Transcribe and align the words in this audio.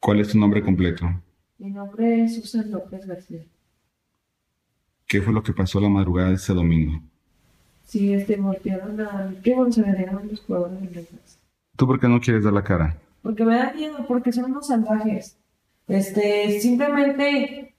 ¿Cuál 0.00 0.20
es 0.20 0.28
tu 0.28 0.38
nombre 0.38 0.62
completo? 0.62 1.06
Mi 1.58 1.70
nombre 1.70 2.22
es 2.22 2.36
Susan 2.36 2.70
López 2.70 3.04
García. 3.04 3.42
¿Qué 5.06 5.20
fue 5.20 5.32
lo 5.32 5.42
que 5.42 5.52
pasó 5.52 5.80
la 5.80 5.88
madrugada 5.88 6.28
de 6.28 6.36
ese 6.36 6.54
domingo? 6.54 7.00
Sí, 7.84 8.12
este, 8.12 8.36
golpearon 8.36 9.00
a 9.00 9.26
mi 9.28 9.36
primo, 9.36 9.70
se 9.72 9.80
agredieron 9.80 10.28
los 10.28 10.40
jugadores 10.40 10.80
del 10.80 11.06
Texas. 11.06 11.40
¿Tú 11.76 11.86
por 11.86 11.98
qué 11.98 12.06
no 12.06 12.20
quieres 12.20 12.44
dar 12.44 12.52
la 12.52 12.62
cara? 12.62 12.96
Porque 13.22 13.44
me 13.44 13.56
da 13.56 13.72
miedo, 13.72 14.06
porque 14.06 14.30
son 14.30 14.44
unos 14.50 14.68
salvajes. 14.68 15.36
Este, 15.88 16.60
simplemente, 16.60 17.74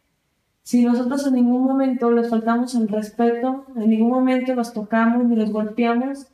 si 0.63 0.83
nosotros 0.83 1.25
en 1.27 1.35
ningún 1.35 1.63
momento 1.63 2.11
les 2.11 2.29
faltamos 2.29 2.75
el 2.75 2.87
respeto, 2.87 3.65
en 3.75 3.89
ningún 3.89 4.09
momento 4.09 4.55
los 4.55 4.73
tocamos 4.73 5.23
ni 5.25 5.35
los 5.35 5.51
golpeamos, 5.51 6.27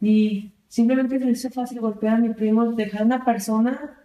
y 0.00 0.52
simplemente 0.68 1.18
se 1.18 1.30
hizo 1.30 1.50
fácil 1.50 1.80
golpear 1.80 2.16
a 2.16 2.18
mi 2.18 2.32
primo, 2.34 2.72
dejar 2.72 3.02
a 3.02 3.06
una 3.06 3.24
persona 3.24 4.01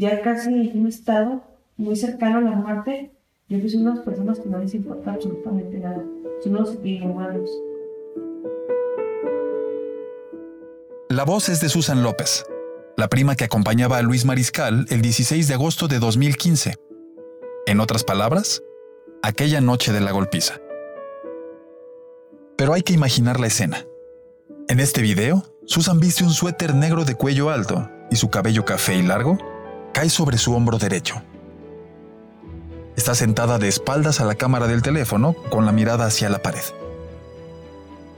ya 0.00 0.22
casi 0.22 0.48
en 0.48 0.80
un 0.80 0.86
estado 0.86 1.42
muy 1.76 1.94
cercano 1.94 2.38
a 2.38 2.40
la 2.40 2.52
muerte, 2.52 3.12
yo 3.50 3.60
que 3.60 3.68
son 3.68 3.82
unas 3.82 4.00
personas 4.00 4.40
que 4.40 4.48
no 4.48 4.58
les 4.58 4.72
importa 4.72 5.12
absolutamente 5.12 5.78
nada, 5.78 6.02
son 6.42 6.56
unos 6.56 6.78
inhumanos. 6.82 7.50
La 11.10 11.24
voz 11.24 11.50
es 11.50 11.60
de 11.60 11.68
Susan 11.68 12.02
López, 12.02 12.46
la 12.96 13.08
prima 13.08 13.36
que 13.36 13.44
acompañaba 13.44 13.98
a 13.98 14.02
Luis 14.02 14.24
Mariscal 14.24 14.86
el 14.88 15.02
16 15.02 15.48
de 15.48 15.54
agosto 15.54 15.86
de 15.86 15.98
2015. 15.98 16.76
En 17.66 17.80
otras 17.80 18.02
palabras, 18.02 18.62
aquella 19.22 19.60
noche 19.60 19.92
de 19.92 20.00
la 20.00 20.12
golpiza. 20.12 20.54
Pero 22.56 22.72
hay 22.72 22.80
que 22.80 22.94
imaginar 22.94 23.38
la 23.38 23.48
escena. 23.48 23.84
En 24.68 24.80
este 24.80 25.02
video, 25.02 25.44
Susan 25.66 26.00
viste 26.00 26.24
un 26.24 26.30
suéter 26.30 26.74
negro 26.74 27.04
de 27.04 27.16
cuello 27.16 27.50
alto 27.50 27.90
y 28.10 28.16
su 28.16 28.30
cabello 28.30 28.64
café 28.64 28.94
y 28.94 29.02
largo 29.02 29.36
cae 29.92 30.10
sobre 30.10 30.38
su 30.38 30.54
hombro 30.54 30.78
derecho. 30.78 31.22
Está 32.96 33.14
sentada 33.14 33.58
de 33.58 33.68
espaldas 33.68 34.20
a 34.20 34.24
la 34.24 34.34
cámara 34.34 34.66
del 34.66 34.82
teléfono 34.82 35.34
con 35.50 35.64
la 35.66 35.72
mirada 35.72 36.06
hacia 36.06 36.28
la 36.28 36.42
pared. 36.42 36.62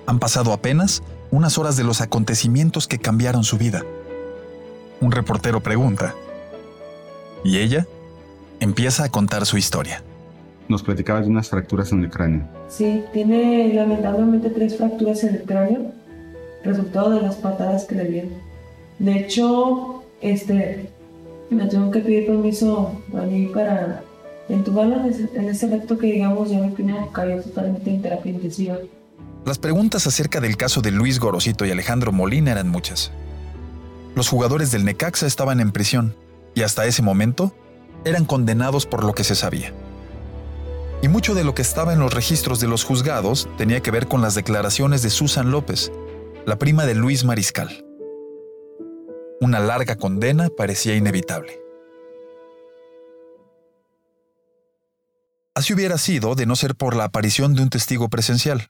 Han 0.06 0.18
pasado 0.18 0.52
apenas 0.52 1.02
unas 1.30 1.56
horas 1.58 1.76
de 1.76 1.84
los 1.84 2.00
acontecimientos 2.00 2.88
que 2.88 2.98
cambiaron 2.98 3.44
su 3.44 3.58
vida. 3.58 3.82
Un 5.00 5.12
reportero 5.12 5.60
pregunta. 5.60 6.14
Y 7.44 7.58
ella 7.58 7.86
empieza 8.60 9.04
a 9.04 9.08
contar 9.10 9.46
su 9.46 9.56
historia. 9.56 10.02
Nos 10.68 10.82
platicabas 10.82 11.24
de 11.24 11.30
unas 11.30 11.48
fracturas 11.48 11.92
en 11.92 12.04
el 12.04 12.10
cráneo. 12.10 12.48
Sí, 12.68 13.04
tiene 13.12 13.72
lamentablemente 13.74 14.50
tres 14.50 14.76
fracturas 14.76 15.24
en 15.24 15.36
el 15.36 15.42
cráneo, 15.42 15.92
resultado 16.64 17.10
de 17.10 17.22
las 17.22 17.36
patadas 17.36 17.84
que 17.84 17.94
le 17.96 18.04
dieron. 18.04 18.32
De 18.98 19.18
hecho, 19.18 20.04
este, 20.20 20.90
me 21.52 21.66
tengo 21.66 21.90
que 21.90 22.00
pedir 22.00 22.26
permiso 22.26 22.92
a 23.14 23.22
mí 23.22 23.46
para 23.46 24.02
entubarla 24.48 25.06
en 25.06 25.48
ese, 25.48 25.66
momento 25.66 25.98
que 25.98 26.06
digamos 26.06 26.50
ya 26.50 26.58
mi 26.60 26.70
primo 26.70 27.10
cayó 27.12 27.40
totalmente 27.42 27.90
en 27.90 28.02
terapia 28.02 28.32
intensiva. 28.32 28.78
Las 29.44 29.58
preguntas 29.58 30.06
acerca 30.06 30.40
del 30.40 30.56
caso 30.56 30.82
de 30.82 30.90
Luis 30.90 31.18
Gorosito 31.18 31.64
y 31.64 31.70
Alejandro 31.70 32.12
Molina 32.12 32.52
eran 32.52 32.68
muchas. 32.68 33.10
Los 34.14 34.28
jugadores 34.28 34.70
del 34.70 34.84
Necaxa 34.84 35.26
estaban 35.26 35.60
en 35.60 35.72
prisión 35.72 36.14
y 36.54 36.62
hasta 36.62 36.86
ese 36.86 37.02
momento 37.02 37.54
eran 38.04 38.24
condenados 38.24 38.86
por 38.86 39.04
lo 39.04 39.14
que 39.14 39.24
se 39.24 39.34
sabía. 39.34 39.72
Y 41.02 41.08
mucho 41.08 41.34
de 41.34 41.44
lo 41.44 41.54
que 41.54 41.62
estaba 41.62 41.92
en 41.92 41.98
los 41.98 42.14
registros 42.14 42.60
de 42.60 42.68
los 42.68 42.84
juzgados 42.84 43.48
tenía 43.58 43.80
que 43.80 43.90
ver 43.90 44.06
con 44.06 44.22
las 44.22 44.34
declaraciones 44.34 45.02
de 45.02 45.10
Susan 45.10 45.50
López, 45.50 45.90
la 46.46 46.58
prima 46.58 46.86
de 46.86 46.94
Luis 46.94 47.24
Mariscal. 47.24 47.84
Una 49.42 49.58
larga 49.58 49.96
condena 49.96 50.50
parecía 50.56 50.94
inevitable. 50.94 51.58
Así 55.52 55.74
hubiera 55.74 55.98
sido 55.98 56.36
de 56.36 56.46
no 56.46 56.54
ser 56.54 56.76
por 56.76 56.94
la 56.94 57.02
aparición 57.02 57.56
de 57.56 57.62
un 57.62 57.68
testigo 57.68 58.08
presencial. 58.08 58.68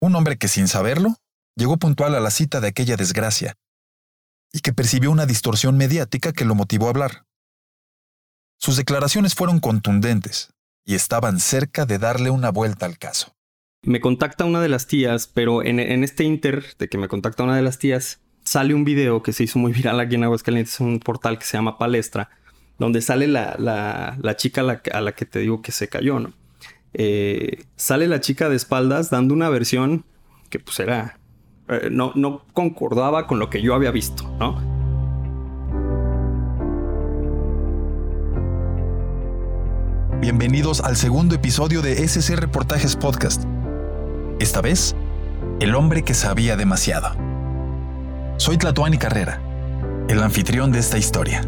Un 0.00 0.14
hombre 0.14 0.38
que 0.38 0.46
sin 0.46 0.68
saberlo 0.68 1.16
llegó 1.56 1.76
puntual 1.76 2.14
a 2.14 2.20
la 2.20 2.30
cita 2.30 2.60
de 2.60 2.68
aquella 2.68 2.94
desgracia 2.94 3.56
y 4.52 4.60
que 4.60 4.72
percibió 4.72 5.10
una 5.10 5.26
distorsión 5.26 5.76
mediática 5.76 6.32
que 6.32 6.44
lo 6.44 6.54
motivó 6.54 6.86
a 6.86 6.90
hablar. 6.90 7.26
Sus 8.60 8.76
declaraciones 8.76 9.34
fueron 9.34 9.58
contundentes 9.58 10.52
y 10.84 10.94
estaban 10.94 11.40
cerca 11.40 11.84
de 11.84 11.98
darle 11.98 12.30
una 12.30 12.52
vuelta 12.52 12.86
al 12.86 12.96
caso. 12.96 13.34
Me 13.82 14.00
contacta 14.00 14.44
una 14.44 14.60
de 14.60 14.68
las 14.68 14.86
tías, 14.86 15.26
pero 15.26 15.64
en, 15.64 15.80
en 15.80 16.04
este 16.04 16.22
inter 16.22 16.76
de 16.78 16.88
que 16.88 16.96
me 16.96 17.08
contacta 17.08 17.42
una 17.42 17.56
de 17.56 17.62
las 17.62 17.78
tías, 17.78 18.20
sale 18.50 18.74
un 18.74 18.82
video 18.84 19.22
que 19.22 19.32
se 19.32 19.44
hizo 19.44 19.60
muy 19.60 19.72
viral 19.78 20.00
aquí 20.00 20.16
en 20.16 20.24
Aguascalientes, 20.24 20.80
un 20.80 20.98
portal 20.98 21.38
que 21.38 21.44
se 21.44 21.56
llama 21.56 21.78
Palestra, 21.78 22.30
donde 22.78 23.00
sale 23.00 23.28
la, 23.28 23.54
la, 23.58 24.36
chica 24.36 24.62
a 24.62 24.64
la, 24.64 24.82
a 24.92 25.00
la, 25.00 25.12
que 25.12 25.24
te 25.24 25.38
digo 25.38 25.62
que 25.62 25.70
se 25.70 25.88
cayó, 25.88 26.18
¿no? 26.18 26.32
Eh, 26.92 27.62
sale 27.76 28.08
la 28.08 28.20
chica 28.20 28.48
de 28.48 28.56
espaldas 28.56 29.10
dando 29.10 29.34
una 29.34 29.48
versión 29.48 30.04
que 30.48 30.58
pues 30.58 30.80
era... 30.80 31.18
Eh, 31.68 31.90
no, 31.92 32.10
no 32.16 32.44
concordaba 32.52 33.28
con 33.28 33.38
lo 33.38 33.48
que 33.48 33.62
yo 33.62 33.74
había 33.74 33.92
visto, 33.92 34.28
¿no? 34.40 34.58
Bienvenidos 40.20 40.80
al 40.80 40.96
segundo 40.96 41.36
episodio 41.36 41.82
de 41.82 42.04
SC 42.06 42.34
Reportajes 42.34 42.96
Podcast. 42.96 43.44
Esta 44.40 44.60
vez, 44.60 44.96
el 45.60 45.76
hombre 45.76 46.02
que 46.02 46.14
sabía 46.14 46.56
demasiado. 46.56 47.29
Soy 48.40 48.56
Tlatuani 48.56 48.96
Carrera, 48.96 49.38
el 50.08 50.22
anfitrión 50.22 50.72
de 50.72 50.78
esta 50.78 50.96
historia. 50.96 51.42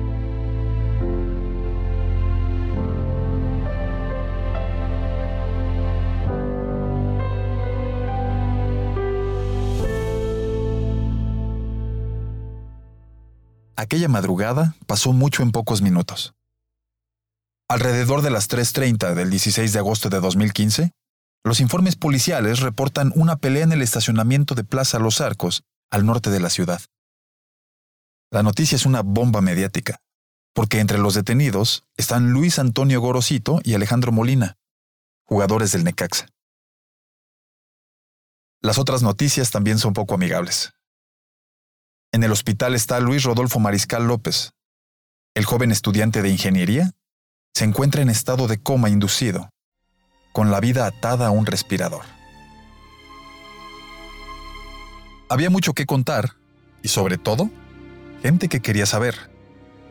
Aquella 13.74 14.08
madrugada 14.08 14.74
pasó 14.86 15.14
mucho 15.14 15.42
en 15.42 15.50
pocos 15.50 15.80
minutos. 15.80 16.34
Alrededor 17.70 18.20
de 18.20 18.28
las 18.28 18.50
3.30 18.50 19.14
del 19.14 19.30
16 19.30 19.72
de 19.72 19.78
agosto 19.78 20.10
de 20.10 20.20
2015, 20.20 20.90
los 21.42 21.60
informes 21.60 21.96
policiales 21.96 22.60
reportan 22.60 23.12
una 23.14 23.36
pelea 23.36 23.64
en 23.64 23.72
el 23.72 23.80
estacionamiento 23.80 24.54
de 24.54 24.64
Plaza 24.64 24.98
Los 24.98 25.22
Arcos, 25.22 25.64
al 25.92 26.06
norte 26.06 26.30
de 26.30 26.40
la 26.40 26.50
ciudad. 26.50 26.80
La 28.30 28.42
noticia 28.42 28.76
es 28.76 28.86
una 28.86 29.02
bomba 29.02 29.42
mediática, 29.42 30.00
porque 30.54 30.80
entre 30.80 30.98
los 30.98 31.14
detenidos 31.14 31.84
están 31.96 32.32
Luis 32.32 32.58
Antonio 32.58 33.00
Gorosito 33.00 33.60
y 33.62 33.74
Alejandro 33.74 34.10
Molina, 34.10 34.56
jugadores 35.24 35.70
del 35.72 35.84
Necaxa. 35.84 36.26
Las 38.62 38.78
otras 38.78 39.02
noticias 39.02 39.50
también 39.50 39.78
son 39.78 39.92
poco 39.92 40.14
amigables. 40.14 40.72
En 42.10 42.22
el 42.22 42.32
hospital 42.32 42.74
está 42.74 42.98
Luis 43.00 43.24
Rodolfo 43.24 43.60
Mariscal 43.60 44.06
López. 44.06 44.52
El 45.34 45.44
joven 45.44 45.72
estudiante 45.72 46.22
de 46.22 46.30
ingeniería 46.30 46.92
se 47.54 47.64
encuentra 47.64 48.00
en 48.00 48.08
estado 48.08 48.48
de 48.48 48.62
coma 48.62 48.88
inducido, 48.88 49.50
con 50.32 50.50
la 50.50 50.60
vida 50.60 50.86
atada 50.86 51.26
a 51.26 51.30
un 51.30 51.44
respirador. 51.44 52.21
Había 55.32 55.48
mucho 55.48 55.72
que 55.72 55.86
contar 55.86 56.34
y 56.82 56.88
sobre 56.88 57.16
todo, 57.16 57.48
gente 58.20 58.50
que 58.50 58.60
quería 58.60 58.84
saber. 58.84 59.14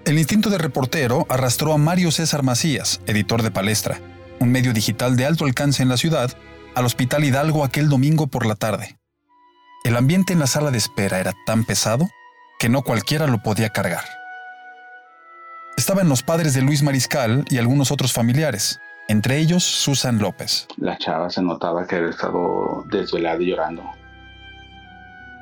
El 0.06 0.20
instinto 0.20 0.52
de 0.52 0.60
reportero 0.60 1.26
arrastró 1.30 1.74
a 1.74 1.80
Mario 1.80 2.12
César 2.12 2.44
Macías, 2.44 3.02
editor 3.08 3.42
de 3.42 3.50
Palestra, 3.50 4.00
un 4.40 4.52
medio 4.52 4.72
digital 4.72 5.16
de 5.18 5.26
alto 5.26 5.46
alcance 5.46 5.82
en 5.82 5.90
la 5.90 5.98
ciudad, 5.98 6.30
al 6.76 6.86
Hospital 6.86 7.24
Hidalgo 7.24 7.64
aquel 7.64 7.90
domingo 7.90 8.28
por 8.28 8.46
la 8.46 8.54
tarde. 8.54 9.00
El 9.84 9.98
ambiente 9.98 10.32
en 10.32 10.38
la 10.38 10.46
sala 10.46 10.70
de 10.70 10.78
espera 10.78 11.20
era 11.20 11.34
tan 11.48 11.64
pesado 11.64 12.08
que 12.60 12.70
no 12.70 12.84
cualquiera 12.84 13.26
lo 13.26 13.42
podía 13.42 13.72
cargar. 13.72 14.04
Estaban 15.76 16.08
los 16.08 16.22
padres 16.22 16.54
de 16.54 16.62
Luis 16.62 16.84
Mariscal 16.84 17.46
y 17.50 17.58
algunos 17.58 17.92
otros 17.92 18.14
familiares, 18.14 18.80
entre 19.08 19.40
ellos 19.40 19.64
Susan 19.64 20.20
López. 20.20 20.68
La 20.78 21.00
chava 21.00 21.32
se 21.32 21.42
notaba 21.42 21.88
que 21.88 21.96
había 21.96 22.12
estado 22.12 22.86
desvelada 22.92 23.42
y 23.42 23.48
llorando. 23.48 24.01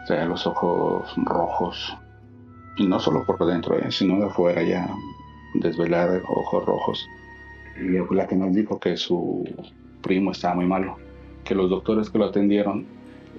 Tenía 0.09 0.25
los 0.25 0.47
ojos 0.47 1.13
rojos. 1.17 1.95
Y 2.77 2.87
no 2.87 2.99
solo 2.99 3.23
por 3.27 3.45
dentro, 3.45 3.77
¿eh? 3.77 3.91
sino 3.91 4.17
de 4.17 4.25
afuera 4.25 4.63
ya 4.63 4.89
desvelada, 5.53 6.19
ojos 6.27 6.65
rojos. 6.65 7.07
Y 7.79 8.15
la 8.15 8.25
que 8.25 8.35
nos 8.35 8.55
dijo 8.55 8.79
que 8.79 8.97
su 8.97 9.47
primo 10.01 10.31
estaba 10.31 10.55
muy 10.55 10.65
malo. 10.65 10.97
Que 11.43 11.53
los 11.53 11.69
doctores 11.69 12.09
que 12.09 12.17
lo 12.17 12.25
atendieron 12.25 12.87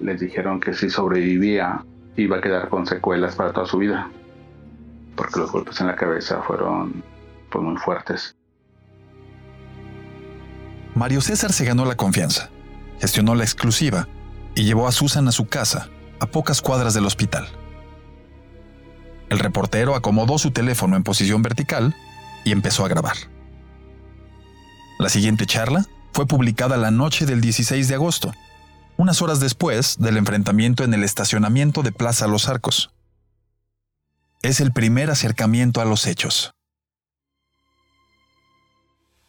les 0.01 0.21
dijeron 0.21 0.61
que 0.61 0.73
si 0.73 0.89
sobrevivía 0.89 1.83
iba 2.15 2.37
a 2.37 2.41
quedar 2.41 2.69
con 2.69 2.87
secuelas 2.87 3.35
para 3.35 3.51
toda 3.51 3.65
su 3.65 3.77
vida. 3.77 4.09
Porque 5.17 5.41
los 5.41 5.51
golpes 5.51 5.81
en 5.81 5.87
la 5.87 5.97
cabeza 5.97 6.41
fueron 6.43 7.03
pues, 7.49 7.61
muy 7.65 7.75
fuertes. 7.75 8.37
Mario 10.95 11.19
César 11.19 11.51
se 11.51 11.65
ganó 11.65 11.83
la 11.83 11.97
confianza, 11.97 12.49
gestionó 13.01 13.35
la 13.35 13.43
exclusiva 13.43 14.07
y 14.55 14.63
llevó 14.63 14.87
a 14.87 14.93
Susan 14.93 15.27
a 15.27 15.33
su 15.33 15.49
casa, 15.49 15.89
a 16.21 16.27
pocas 16.27 16.61
cuadras 16.61 16.93
del 16.93 17.07
hospital. 17.07 17.47
El 19.29 19.39
reportero 19.39 19.95
acomodó 19.95 20.37
su 20.37 20.51
teléfono 20.51 20.95
en 20.95 21.03
posición 21.03 21.41
vertical 21.41 21.95
y 22.45 22.51
empezó 22.51 22.85
a 22.85 22.89
grabar. 22.89 23.15
La 24.99 25.09
siguiente 25.09 25.47
charla 25.47 25.83
fue 26.13 26.27
publicada 26.27 26.77
la 26.77 26.91
noche 26.91 27.25
del 27.25 27.41
16 27.41 27.87
de 27.87 27.95
agosto, 27.95 28.33
unas 28.97 29.23
horas 29.23 29.39
después 29.39 29.97
del 29.99 30.15
enfrentamiento 30.15 30.83
en 30.83 30.93
el 30.93 31.03
estacionamiento 31.03 31.81
de 31.81 31.91
Plaza 31.91 32.27
Los 32.27 32.47
Arcos. 32.47 32.91
Es 34.43 34.59
el 34.59 34.71
primer 34.71 35.09
acercamiento 35.09 35.81
a 35.81 35.85
los 35.85 36.05
hechos. 36.05 36.53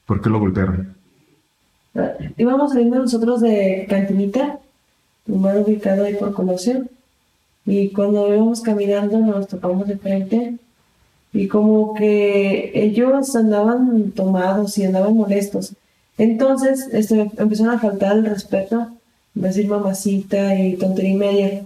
¿Por 0.04 0.20
qué 0.20 0.28
lo 0.28 0.40
golpearon? 0.40 0.94
Íbamos 2.36 2.72
saliendo 2.72 2.98
nosotros 2.98 3.40
de 3.40 3.86
Cantinita, 3.88 4.58
bar 5.26 5.58
ubicado 5.58 6.04
ahí 6.04 6.14
por 6.14 6.32
Colosio, 6.34 6.86
y 7.64 7.90
cuando 7.90 8.32
íbamos 8.34 8.60
caminando 8.60 9.18
nos 9.18 9.48
topamos 9.48 9.86
de 9.86 9.96
frente 9.96 10.58
y 11.32 11.48
como 11.48 11.94
que 11.94 12.72
ellos 12.74 13.34
andaban 13.36 14.10
tomados 14.12 14.76
y 14.78 14.84
andaban 14.84 15.16
molestos. 15.16 15.74
Entonces 16.18 16.88
este, 16.92 17.30
empezaron 17.38 17.74
a 17.74 17.78
faltar 17.78 18.16
el 18.18 18.26
respeto, 18.26 18.88
decir 19.34 19.68
mamacita 19.68 20.58
y 20.58 20.76
tontería 20.76 21.10
y 21.10 21.16
media. 21.16 21.64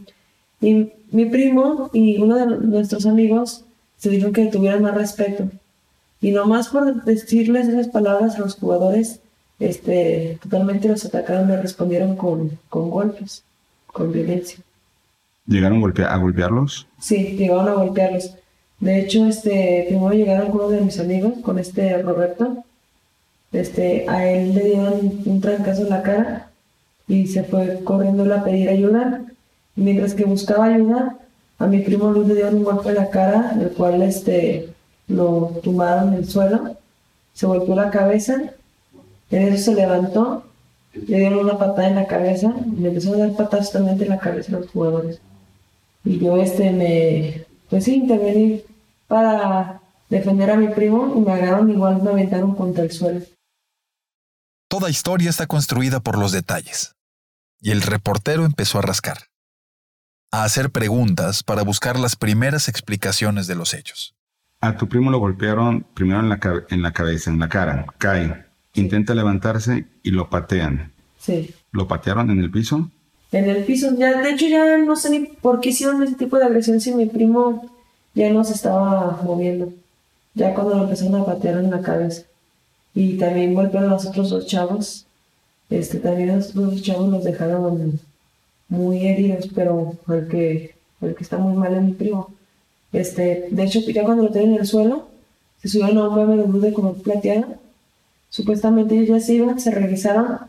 Y 0.61 0.93
mi 1.11 1.27
primo 1.27 1.91
y 1.93 2.19
uno 2.19 2.37
de 2.37 2.47
nuestros 2.67 3.07
amigos 3.07 3.65
se 3.99 4.11
dijeron 4.11 4.33
que 4.33 4.47
tuvieran 4.47 4.83
más 4.83 4.95
respeto. 4.95 5.49
Y 6.21 6.31
nomás 6.31 6.69
por 6.69 7.05
decirles 7.05 7.69
esas 7.69 7.89
palabras 7.89 8.37
a 8.37 8.41
los 8.41 8.57
jugadores, 8.57 9.21
este, 9.59 10.39
totalmente 10.43 10.89
los 10.89 11.05
atacaron 11.05 11.51
y 11.51 11.57
respondieron 11.57 12.17
con, 12.17 12.59
con 12.69 12.91
golpes, 12.91 13.43
con 13.97 14.13
violencia. 14.13 14.59
¿Llegaron 15.47 15.79
a 15.79 16.17
golpearlos? 16.19 16.87
Sí, 17.01 17.37
llegaron 17.39 17.69
a 17.69 17.73
golpearlos. 17.73 18.35
De 18.79 19.01
hecho, 19.01 19.25
este, 19.27 19.87
primero 19.89 20.13
llegaron 20.13 20.51
uno 20.53 20.69
de 20.69 20.83
mis 20.83 21.01
amigos, 21.01 21.33
con 21.43 21.59
este 21.59 22.03
Roberto. 22.03 22.63
Este, 23.53 24.05
a 24.07 24.29
él 24.31 24.55
le 24.55 24.65
dieron 24.65 25.23
un 25.25 25.41
trancazo 25.41 25.83
en 25.83 25.89
la 25.89 26.03
cara 26.03 26.51
y 27.09 27.27
se 27.27 27.43
fue 27.45 27.81
corriendo 27.85 28.23
a 28.35 28.45
pedir 28.45 28.69
ayuda. 28.69 29.23
Mientras 29.77 30.15
que 30.15 30.25
buscaba 30.25 30.67
ayuda, 30.67 31.17
a 31.59 31.67
mi 31.67 31.79
primo 31.79 32.11
Luis 32.11 32.29
le 32.29 32.35
dieron 32.35 32.57
un 32.57 32.65
golpe 32.65 32.91
en 32.91 32.97
la 32.97 33.09
cara, 33.09 33.57
el 33.59 33.71
cual 33.71 34.03
este, 34.03 34.75
lo 35.09 35.59
tumbaron 35.63 36.09
en 36.09 36.19
el 36.19 36.29
suelo. 36.29 36.77
Se 37.33 37.47
golpeó 37.47 37.75
la 37.75 37.91
cabeza. 37.91 38.35
En 39.31 39.43
eso 39.55 39.71
se 39.71 39.75
levantó, 39.75 40.45
le 41.07 41.19
dieron 41.19 41.41
una 41.41 41.59
patada 41.59 41.89
en 41.89 41.95
la 41.97 42.07
cabeza 42.07 42.55
y 42.77 42.81
le 42.81 42.89
empezó 42.89 43.15
a 43.15 43.19
dar 43.19 43.33
patadas 43.37 43.73
totalmente 43.73 44.05
en 44.05 44.11
la 44.11 44.19
cabeza 44.19 44.57
a 44.57 44.61
los 44.61 44.71
jugadores. 44.71 45.21
Y 46.05 46.19
yo 46.19 46.37
este 46.37 46.71
me, 46.71 47.45
pues 47.69 47.85
sí, 47.85 47.97
intervenir 47.97 48.65
para 49.09 49.81
defender 50.09 50.51
a 50.51 50.57
mi 50.57 50.69
primo 50.69 51.15
y 51.17 51.21
me 51.21 51.33
agarraron 51.33 51.71
igual 51.71 52.03
me 52.03 52.11
aventaron 52.11 52.55
contra 52.55 52.85
el 52.85 52.93
suelo. 52.93 53.21
Toda 54.69 54.91
historia 54.91 55.31
está 55.31 55.47
construida 55.47 56.01
por 56.01 56.19
los 56.19 56.33
detalles. 56.33 56.95
Y 57.61 57.71
el 57.71 57.83
reportero 57.83 58.45
empezó 58.45 58.79
a 58.79 58.83
rascar, 58.83 59.19
a 60.31 60.45
hacer 60.45 60.71
preguntas 60.71 61.43
para 61.43 61.63
buscar 61.63 61.99
las 61.99 62.17
primeras 62.17 62.69
explicaciones 62.69 63.47
de 63.47 63.55
los 63.55 63.75
hechos. 63.75 64.15
A 64.61 64.77
tu 64.77 64.89
primo 64.89 65.11
lo 65.11 65.19
golpearon 65.19 65.87
primero 65.95 66.21
en 66.21 66.29
la, 66.29 66.41
en 66.69 66.83
la 66.83 66.93
cabeza, 66.93 67.31
en 67.31 67.39
la 67.39 67.49
cara, 67.49 67.87
cae, 67.99 68.46
intenta 68.81 69.15
levantarse 69.15 69.87
y 70.03 70.11
lo 70.11 70.31
patean. 70.31 70.93
Sí. 71.19 71.51
¿Lo 71.73 71.89
patearon 71.89 72.31
en 72.31 72.41
el 72.41 72.51
piso? 72.51 72.91
En 73.33 73.51
el 73.51 73.65
piso, 73.65 73.95
ya, 73.97 74.23
de 74.23 74.31
hecho 74.31 74.47
ya 74.47 74.79
no 74.79 74.97
sé 74.97 75.11
ni 75.11 75.21
por 75.21 75.61
qué 75.61 75.71
hicieron 75.71 76.03
ese 76.03 76.15
tipo 76.15 76.39
de 76.39 76.45
agresión 76.45 76.81
si 76.81 76.95
mi 76.95 77.07
primo 77.07 77.71
ya 78.15 78.33
no 78.33 78.45
se 78.45 78.55
estaba 78.55 79.21
moviendo. 79.23 79.73
Ya 80.35 80.55
cuando 80.55 80.75
lo 80.75 80.85
empezaron 80.85 81.21
a 81.21 81.27
patear 81.27 81.59
en 81.59 81.71
la 81.71 81.81
cabeza. 81.81 82.23
Y 82.95 83.19
también 83.19 83.55
golpearon 83.55 83.91
a 83.91 83.95
los 83.95 84.07
otros 84.07 84.31
dos 84.31 84.47
chavos. 84.47 85.07
Este, 85.69 85.99
también 85.99 86.37
los 86.37 86.51
otros 86.51 86.73
dos 86.73 86.83
chavos 86.83 87.09
los 87.11 87.25
dejaron 87.25 88.01
muy 88.69 89.07
heridos, 89.07 89.49
pero 89.55 89.95
el 90.09 90.29
que, 90.29 90.75
el 91.01 91.15
que 91.15 91.23
está 91.23 91.37
muy 91.39 91.57
mal 91.57 91.75
es 91.75 91.83
mi 91.83 91.93
primo. 91.93 92.33
Este, 92.93 93.49
de 93.51 93.65
hecho, 93.65 93.81
ya 93.81 94.05
cuando 94.05 94.25
lo 94.25 94.31
tienen 94.31 94.55
en 94.55 94.61
el 94.61 94.67
suelo, 94.67 95.09
se 95.61 95.69
subieron 95.69 95.99
a 95.99 96.09
un 96.09 96.15
BMW 96.15 96.59
de 96.61 96.73
color 96.73 97.03
plateado. 97.03 97.57
Supuestamente 98.37 98.95
ellos 98.95 99.09
ya 99.09 99.27
se 99.27 99.33
iban, 99.33 99.59
se 99.59 99.71
regresaron 99.71 100.41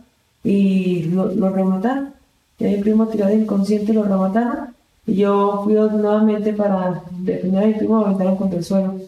y 0.43 1.03
lo, 1.03 1.33
lo 1.33 1.49
remataron. 1.51 2.13
Y 2.59 2.65
mi 2.65 2.77
primo 2.79 3.07
tirado 3.07 3.31
inconsciente 3.31 3.93
lo 3.93 4.03
remataron 4.03 4.75
y 5.05 5.15
yo 5.15 5.61
fui 5.63 5.73
nuevamente 5.73 6.51
para 6.51 7.01
defender 7.11 7.63
a 7.63 7.67
mi 7.67 7.73
primo, 7.75 7.99
aventaron 7.99 8.35
contra 8.35 8.59
el 8.59 8.65
suelo. 8.65 8.99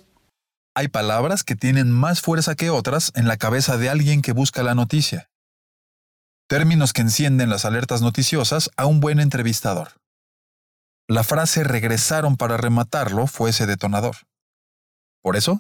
Hay 0.74 0.88
palabras 0.88 1.44
que 1.44 1.58
tienen 1.58 1.92
más 1.92 2.22
fuerza 2.22 2.56
que 2.56 2.70
otras 2.70 3.12
en 3.16 3.28
la 3.28 3.36
cabeza 3.36 3.76
de 3.76 3.90
alguien 3.90 4.22
que 4.22 4.32
busca 4.32 4.64
la 4.64 4.76
noticia. 4.76 5.30
Términos 6.48 6.94
que 6.94 7.02
encienden 7.02 7.50
las 7.50 7.66
alertas 7.66 8.02
noticiosas 8.02 8.72
a 8.78 8.86
un 8.86 9.02
buen 9.02 9.20
entrevistador. 9.20 9.90
La 11.10 11.26
frase 11.26 11.66
regresaron 11.66 12.38
para 12.38 12.56
rematarlo 12.56 13.28
fue 13.28 13.50
ese 13.50 13.66
detonador. 13.66 14.16
Por 15.22 15.36
eso, 15.36 15.60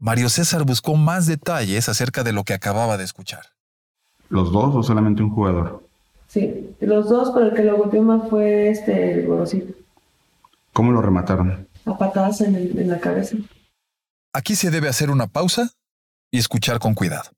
Mario 0.00 0.30
César 0.30 0.64
buscó 0.64 0.96
más 0.96 1.26
detalles 1.26 1.90
acerca 1.90 2.24
de 2.24 2.32
lo 2.32 2.44
que 2.44 2.54
acababa 2.54 2.96
de 2.96 3.04
escuchar. 3.04 3.44
¿Los 4.30 4.50
dos 4.50 4.74
o 4.74 4.82
solamente 4.82 5.22
un 5.22 5.28
jugador? 5.28 5.86
Sí, 6.26 6.74
los 6.80 7.10
dos, 7.10 7.32
pero 7.34 7.48
el 7.48 7.54
que 7.54 7.64
lo 7.64 7.76
golpeó 7.76 8.02
más 8.02 8.30
fue 8.30 8.70
este, 8.70 9.12
el 9.12 9.26
Gorosito. 9.26 9.74
¿Cómo 10.72 10.92
lo 10.92 11.02
remataron? 11.02 11.68
A 11.84 11.98
patadas 11.98 12.40
en, 12.40 12.56
en 12.56 12.88
la 12.88 12.98
cabeza. 12.98 13.36
Aquí 14.32 14.56
se 14.56 14.70
debe 14.70 14.88
hacer 14.88 15.10
una 15.10 15.26
pausa 15.26 15.72
y 16.30 16.38
escuchar 16.38 16.78
con 16.78 16.94
cuidado. 16.94 17.30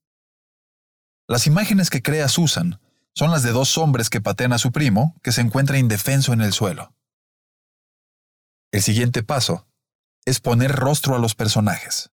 Las 1.26 1.49
imágenes 1.49 1.91
que 1.91 2.03
crea 2.03 2.29
Susan 2.29 2.79
son 3.12 3.32
las 3.32 3.43
de 3.43 3.50
dos 3.50 3.76
hombres 3.76 4.09
que 4.09 4.20
patean 4.20 4.53
a 4.53 4.59
su 4.59 4.70
primo 4.70 5.17
que 5.23 5.32
se 5.32 5.41
encuentra 5.41 5.79
indefenso 5.79 6.32
en 6.32 6.43
el 6.43 6.53
suelo. 6.53 6.94
El 8.70 8.82
siguiente 8.82 9.25
paso 9.25 9.67
es 10.25 10.38
poner 10.38 10.70
rostro 10.70 11.17
a 11.17 11.19
los 11.19 11.35
personajes. 11.35 12.12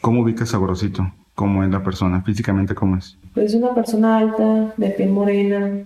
¿Cómo 0.00 0.22
ubicas 0.22 0.54
a 0.54 0.58
Gorosito? 0.58 1.12
¿Cómo 1.34 1.64
es 1.64 1.70
la 1.70 1.82
persona? 1.82 2.22
¿Físicamente 2.22 2.74
cómo 2.74 2.96
es? 2.96 3.16
Pues 3.34 3.52
una 3.54 3.74
persona 3.74 4.18
alta, 4.18 4.72
de 4.76 4.90
piel 4.90 5.10
morena, 5.10 5.84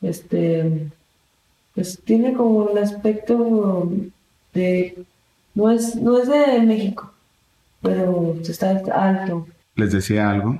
este, 0.00 0.88
pues 1.74 2.00
tiene 2.04 2.32
como 2.32 2.70
el 2.70 2.78
aspecto 2.78 3.90
de, 4.54 5.04
no 5.54 5.70
es, 5.70 5.96
no 5.96 6.16
es 6.18 6.28
de 6.28 6.60
México, 6.62 7.12
pero 7.82 8.36
está 8.40 8.80
alto. 8.94 9.48
¿Les 9.74 9.92
decía 9.92 10.30
algo? 10.30 10.58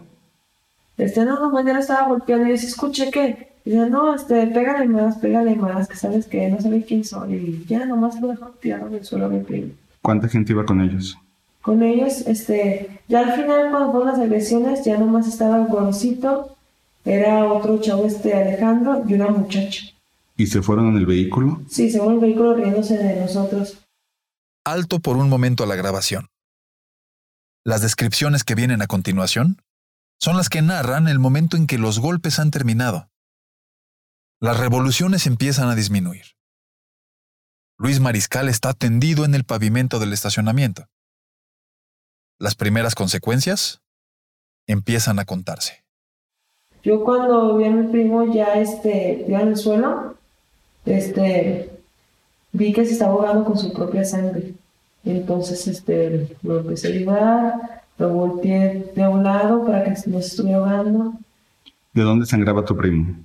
Este, 0.96 1.24
no, 1.24 1.38
no, 1.38 1.50
mañana 1.52 1.78
estaba 1.78 2.08
golpeando 2.08 2.46
y 2.46 2.48
yo 2.48 2.54
escuché 2.54 3.12
que, 3.12 3.52
dice, 3.64 3.88
no, 3.88 4.16
este, 4.16 4.48
pégale 4.48 4.88
más, 4.88 5.18
pégale 5.18 5.54
más, 5.54 5.86
que 5.86 5.96
sabes 5.96 6.26
que 6.26 6.48
no 6.48 6.60
sabe 6.60 6.84
quién 6.84 7.04
soy, 7.04 7.34
y 7.34 7.64
ya 7.68 7.86
nomás 7.86 8.20
lo 8.20 8.28
dejó 8.28 8.46
tirado 8.60 8.88
en 8.88 8.94
el 8.94 9.04
suelo 9.04 9.28
mi 9.28 9.40
primo. 9.40 9.70
¿Cuánta 10.02 10.28
gente 10.28 10.52
iba 10.52 10.66
con 10.66 10.80
ellos? 10.80 11.16
Con 11.62 11.82
ellos, 11.82 12.22
este, 12.26 13.00
ya 13.08 13.20
al 13.20 13.34
final 13.34 13.70
cuando 13.70 13.92
fueron 13.92 14.08
las 14.08 14.18
agresiones, 14.18 14.84
ya 14.84 14.98
nomás 14.98 15.26
estaba 15.26 15.56
el 15.56 15.66
gorosito, 15.66 16.56
era 17.04 17.52
otro 17.52 17.80
chavo, 17.80 18.06
este 18.06 18.34
Alejandro, 18.34 19.04
y 19.06 19.14
una 19.14 19.28
muchacha. 19.28 19.86
¿Y 20.36 20.46
se 20.46 20.62
fueron 20.62 20.88
en 20.88 20.96
el 20.96 21.06
vehículo? 21.06 21.62
Sí, 21.68 21.90
se 21.90 21.98
fueron 21.98 22.18
en 22.18 22.20
el 22.20 22.26
vehículo 22.26 22.54
riéndose 22.54 22.96
de 22.96 23.20
nosotros. 23.20 23.78
Alto 24.64 25.00
por 25.00 25.16
un 25.16 25.28
momento 25.28 25.64
a 25.64 25.66
la 25.66 25.74
grabación. 25.74 26.28
Las 27.64 27.82
descripciones 27.82 28.44
que 28.44 28.54
vienen 28.54 28.80
a 28.80 28.86
continuación 28.86 29.62
son 30.20 30.36
las 30.36 30.48
que 30.48 30.62
narran 30.62 31.08
el 31.08 31.18
momento 31.18 31.56
en 31.56 31.66
que 31.66 31.78
los 31.78 31.98
golpes 31.98 32.38
han 32.38 32.50
terminado. 32.50 33.10
Las 34.40 34.58
revoluciones 34.58 35.26
empiezan 35.26 35.68
a 35.68 35.74
disminuir. 35.74 36.24
Luis 37.76 38.00
Mariscal 38.00 38.48
está 38.48 38.74
tendido 38.74 39.24
en 39.24 39.34
el 39.34 39.44
pavimento 39.44 39.98
del 39.98 40.12
estacionamiento. 40.12 40.86
Las 42.40 42.54
primeras 42.54 42.94
consecuencias 42.94 43.80
empiezan 44.68 45.18
a 45.18 45.24
contarse. 45.24 45.82
Yo 46.84 47.02
cuando 47.02 47.56
vi 47.56 47.64
a 47.64 47.70
mi 47.70 47.88
primo 47.88 48.32
ya 48.32 48.54
este, 48.54 49.24
en 49.26 49.48
el 49.48 49.56
suelo, 49.56 50.14
este, 50.86 51.70
vi 52.52 52.72
que 52.72 52.84
se 52.86 52.92
estaba 52.92 53.12
ahogando 53.12 53.44
con 53.44 53.58
su 53.58 53.72
propia 53.72 54.04
sangre. 54.04 54.54
Entonces 55.04 55.66
este, 55.66 56.36
lo 56.42 56.60
empecé 56.60 56.86
a 56.86 56.90
ayudar, 56.90 57.82
lo 57.98 58.10
volteé 58.10 58.92
de 58.94 59.08
un 59.08 59.24
lado 59.24 59.64
para 59.64 59.82
que 59.82 59.90
no 59.90 60.20
se 60.20 60.28
estuviera 60.28 60.58
ahogando. 60.58 61.14
¿De 61.92 62.02
dónde 62.02 62.24
sangraba 62.26 62.64
tu 62.64 62.76
primo? 62.76 63.16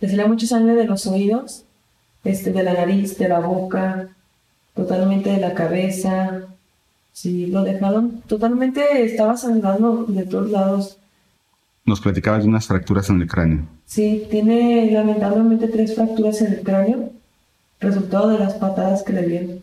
Le 0.00 0.08
salía 0.08 0.26
mucha 0.26 0.46
sangre 0.46 0.74
de 0.74 0.86
los 0.86 1.06
oídos, 1.06 1.64
este, 2.24 2.50
de 2.50 2.62
la 2.62 2.72
nariz, 2.72 3.18
de 3.18 3.28
la 3.28 3.40
boca, 3.40 4.08
totalmente 4.74 5.30
de 5.30 5.38
la 5.38 5.52
cabeza. 5.52 6.46
Sí, 7.14 7.46
lo 7.46 7.62
dejaron 7.62 8.22
totalmente, 8.26 9.04
estaba 9.04 9.36
sangrando 9.36 10.04
de 10.08 10.26
todos 10.26 10.50
lados. 10.50 10.98
Nos 11.86 12.00
platicabas 12.00 12.42
de 12.42 12.48
unas 12.48 12.66
fracturas 12.66 13.08
en 13.08 13.22
el 13.22 13.28
cráneo. 13.28 13.68
Sí, 13.86 14.26
tiene 14.28 14.90
lamentablemente 14.90 15.68
tres 15.68 15.94
fracturas 15.94 16.42
en 16.42 16.54
el 16.54 16.62
cráneo, 16.62 17.10
resultado 17.78 18.30
de 18.30 18.40
las 18.40 18.54
patadas 18.54 19.04
que 19.04 19.12
le 19.12 19.26
dieron. 19.28 19.60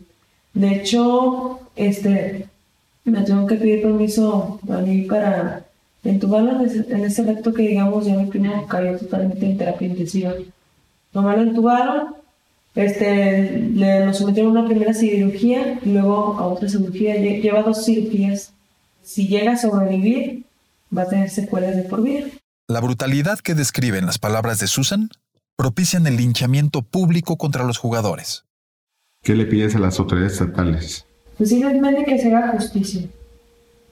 De 0.54 0.76
hecho, 0.76 1.60
este, 1.76 2.48
me 3.04 3.20
tengo 3.20 3.46
que 3.46 3.56
pedir 3.56 3.82
permiso 3.82 4.58
a 4.70 4.78
mí 4.78 5.02
para 5.02 5.66
entubarlo 6.04 6.58
en 6.62 7.04
ese 7.04 7.30
acto 7.30 7.52
que 7.52 7.68
digamos 7.68 8.06
ya 8.06 8.16
mi 8.16 8.30
primo 8.30 8.66
cayó 8.66 8.98
totalmente 8.98 9.44
en 9.44 9.58
terapia 9.58 9.88
intensiva. 9.88 10.32
Nomás 11.12 11.36
lo 11.36 11.42
entubaron, 11.42 12.14
este, 12.74 13.58
le, 13.74 14.06
nos 14.06 14.18
sometieron 14.18 14.56
a 14.56 14.60
una 14.60 14.68
primera 14.68 14.94
cirugía 14.94 15.78
y 15.82 15.90
luego 15.90 16.38
a 16.38 16.46
otra 16.46 16.68
cirugía. 16.68 17.16
Lleva 17.16 17.62
dos 17.62 17.84
cirugías. 17.84 18.52
Si 19.02 19.28
llega 19.28 19.52
a 19.52 19.56
sobrevivir, 19.56 20.44
va 20.96 21.02
a 21.02 21.08
tener 21.08 21.30
secuelas 21.30 21.76
de 21.76 21.82
por 21.82 22.02
vida. 22.02 22.26
La 22.68 22.80
brutalidad 22.80 23.38
que 23.40 23.54
describen 23.54 24.06
las 24.06 24.18
palabras 24.18 24.58
de 24.60 24.66
Susan 24.66 25.10
propician 25.56 26.06
el 26.06 26.16
linchamiento 26.16 26.82
público 26.82 27.36
contra 27.36 27.64
los 27.64 27.78
jugadores. 27.78 28.44
¿Qué 29.22 29.34
le 29.34 29.46
pides 29.46 29.76
a 29.76 29.78
las 29.78 29.98
autoridades 29.98 30.32
estatales? 30.32 31.04
Pues 31.36 31.50
simplemente 31.50 32.04
que 32.04 32.18
se 32.18 32.34
haga 32.34 32.52
justicia, 32.52 33.02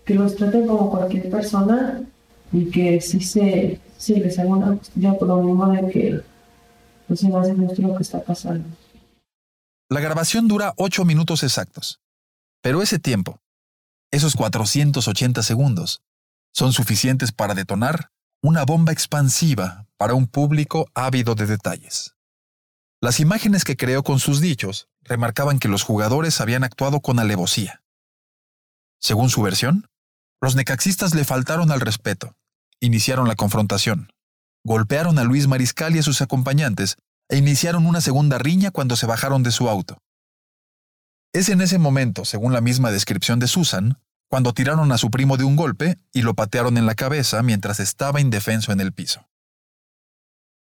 que 0.05 0.15
los 0.15 0.37
traten 0.37 0.67
como 0.67 0.91
cualquier 0.91 1.31
persona 1.31 2.03
y 2.53 2.65
que 2.67 3.01
sí 3.01 3.21
se, 3.21 3.79
les 4.09 4.39
haga 4.39 4.49
una 4.49 4.77
justicia 4.77 5.19
por 5.19 5.29
lo 5.29 5.43
mismo 5.43 5.69
de 5.69 5.89
que 5.91 6.21
pasando. 8.25 8.69
La 9.89 10.01
grabación 10.01 10.49
dura 10.49 10.73
ocho 10.77 11.05
minutos 11.05 11.43
exactos, 11.43 12.01
pero 12.63 12.83
ese 12.83 12.99
tiempo, 12.99 13.41
esos 14.11 14.37
480 14.37 15.43
segundos, 15.43 16.03
son 16.53 16.73
suficientes 16.73 17.33
para 17.33 17.55
detonar 17.55 18.11
una 18.43 18.65
bomba 18.65 18.93
expansiva 18.93 19.87
para 19.97 20.15
un 20.15 20.27
público 20.27 20.87
ávido 20.95 21.35
de 21.35 21.47
detalles. 21.47 22.15
Las 23.03 23.21
imágenes 23.21 23.65
que 23.65 23.77
creó 23.77 24.03
con 24.03 24.19
sus 24.19 24.41
dichos 24.41 24.89
remarcaban 25.03 25.59
que 25.59 25.69
los 25.69 25.83
jugadores 25.83 26.41
habían 26.41 26.65
actuado 26.65 27.01
con 27.01 27.19
alevosía. 27.19 27.83
Según 29.01 29.31
su 29.31 29.43
versión, 29.43 29.89
los 30.41 30.55
necaxistas 30.55 31.15
le 31.15 31.25
faltaron 31.25 31.71
al 31.71 31.81
respeto, 31.81 32.37
iniciaron 32.81 33.29
la 33.29 33.37
confrontación, 33.37 34.13
golpearon 34.65 35.19
a 35.19 35.25
Luis 35.25 35.47
Mariscal 35.47 35.97
y 35.97 35.99
a 35.99 36.03
sus 36.03 36.23
acompañantes 36.23 36.97
e 37.29 37.37
iniciaron 37.37 37.87
una 37.87 38.01
segunda 38.01 38.39
riña 38.39 38.71
cuando 38.71 38.97
se 38.97 39.07
bajaron 39.07 39.43
de 39.43 39.51
su 39.51 39.69
auto. 39.69 39.99
Es 41.33 41.49
en 41.49 41.61
ese 41.61 41.79
momento, 41.79 42.25
según 42.25 42.53
la 42.53 42.61
misma 42.61 42.91
descripción 42.91 43.39
de 43.39 43.47
Susan, 43.47 43.99
cuando 44.29 44.53
tiraron 44.53 44.93
a 44.93 44.99
su 44.99 45.11
primo 45.11 45.37
de 45.37 45.45
un 45.45 45.57
golpe 45.57 45.97
y 46.13 46.23
lo 46.23 46.35
patearon 46.35 46.77
en 46.77 46.87
la 46.87 46.95
cabeza 46.95 47.43
mientras 47.43 47.81
estaba 47.81 48.21
indefenso 48.21 48.73
en 48.73 48.81
el 48.81 48.93
piso. 48.93 49.27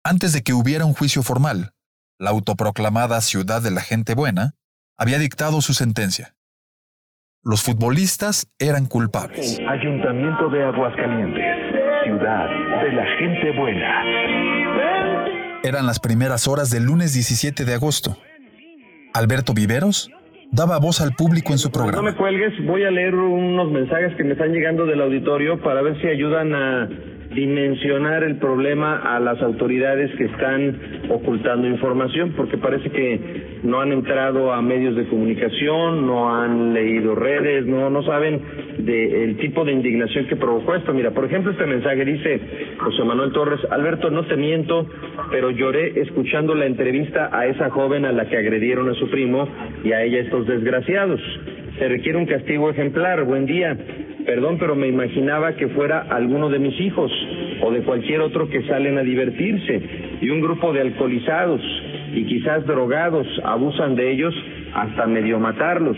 Antes 0.03 0.33
de 0.33 0.43
que 0.43 0.53
hubiera 0.53 0.85
un 0.85 0.93
juicio 0.93 1.23
formal, 1.23 1.71
la 2.19 2.31
autoproclamada 2.31 3.21
Ciudad 3.21 3.62
de 3.62 3.71
la 3.71 3.81
Gente 3.81 4.15
Buena 4.15 4.55
había 4.97 5.17
dictado 5.17 5.62
su 5.62 5.73
sentencia. 5.73 6.35
Los 7.41 7.62
futbolistas 7.62 8.47
eran 8.59 8.85
culpables. 8.85 9.59
Ayuntamiento 9.67 10.50
de 10.50 10.63
Aguascalientes, 10.63 11.62
Ciudad 12.24 12.48
de 12.84 12.94
la 12.94 13.06
Gente 13.20 13.51
Buena. 13.51 14.01
Eran 15.62 15.86
las 15.86 16.00
primeras 16.00 16.48
horas 16.48 16.72
del 16.72 16.86
lunes 16.86 17.13
17 17.13 17.65
de 17.65 17.74
agosto. 17.74 18.15
Alberto 19.13 19.53
Viveros 19.53 20.10
daba 20.50 20.80
voz 20.80 21.01
al 21.01 21.12
público 21.18 21.51
en 21.51 21.58
su 21.58 21.70
programa. 21.70 21.98
No 21.98 22.03
me 22.03 22.15
cuelgues, 22.15 22.53
voy 22.65 22.86
a 22.86 22.92
leer 22.92 23.13
unos 23.15 23.70
mensajes 23.70 24.15
que 24.15 24.24
me 24.24 24.34
están 24.34 24.53
llegando 24.53 24.86
del 24.86 25.01
auditorio 25.01 25.62
para 25.62 25.82
ver 25.82 26.00
si 26.00 26.08
ayudan 26.08 26.56
a 26.56 26.88
dimensionar 27.36 28.24
el 28.24 28.38
problema 28.38 29.01
a 29.15 29.20
las 29.20 29.42
autoridades 29.42 30.15
que 30.18 30.25
están 30.25 31.10
ocultando 31.10 31.68
información, 31.68 32.36
porque 32.38 32.58
parece 32.58 32.89
que 32.89 33.60
no 33.63 33.82
han 33.82 33.92
entrado 33.92 34.53
a 34.53 34.62
medios 34.62 34.96
de 34.96 35.10
comunicación, 35.10 36.08
no 36.08 36.34
han 36.34 36.74
leído 36.74 37.15
redes, 37.15 37.65
no, 37.65 37.89
no 37.89 38.01
saben 38.03 38.42
del 38.77 39.38
tipo 39.38 39.63
de 39.65 39.72
indignación 39.72 40.25
que 40.27 40.36
provocó 40.36 40.75
esto. 40.75 40.94
Mira, 40.94 41.12
por 41.12 41.25
ejemplo, 41.25 41.51
este 41.51 41.65
mensaje 41.65 42.06
dice 42.06 42.39
José 42.77 43.03
Manuel 43.03 43.32
Torres, 43.32 43.60
Alberto, 43.70 44.10
no 44.10 44.25
te 44.25 44.36
miento, 44.36 44.88
pero 45.32 45.51
lloré 45.51 46.00
escuchando 46.01 46.56
la 46.56 46.65
entrevista 46.65 47.30
a 47.32 47.46
esa 47.48 47.70
joven 47.70 48.06
a 48.06 48.12
la 48.12 48.25
que 48.25 48.38
agredieron 48.38 48.89
a 48.89 48.94
su 48.96 49.10
primo 49.10 49.48
y 49.84 49.92
a 49.92 50.03
ella 50.03 50.20
estos 50.20 50.48
desgraciados. 50.48 51.22
Se 51.80 51.88
requiere 51.88 52.18
un 52.18 52.25
castigo 52.25 52.70
ejemplar. 52.70 53.24
Buen 53.24 53.46
día. 53.46 53.75
Perdón, 54.25 54.58
pero 54.58 54.75
me 54.75 54.88
imaginaba 54.88 55.53
que 55.56 55.68
fuera 55.70 56.01
alguno 56.10 56.50
de 56.50 56.60
mis 56.60 56.80
hijos 56.80 57.12
o 57.62 57.72
de 57.72 57.82
cualquier 57.82 58.22
otro 58.22 58.48
que 58.50 58.63
salen 58.68 58.98
a 58.98 59.01
divertirse 59.01 59.82
y 60.22 60.30
un 60.30 60.39
grupo 60.39 60.72
de 60.72 60.82
alcoholizados 60.82 61.62
y 62.13 62.25
quizás 62.25 62.65
drogados 62.65 63.27
abusan 63.44 63.96
de 63.96 64.12
ellos 64.12 64.34
hasta 64.74 65.08
medio 65.08 65.39
matarlos. 65.39 65.98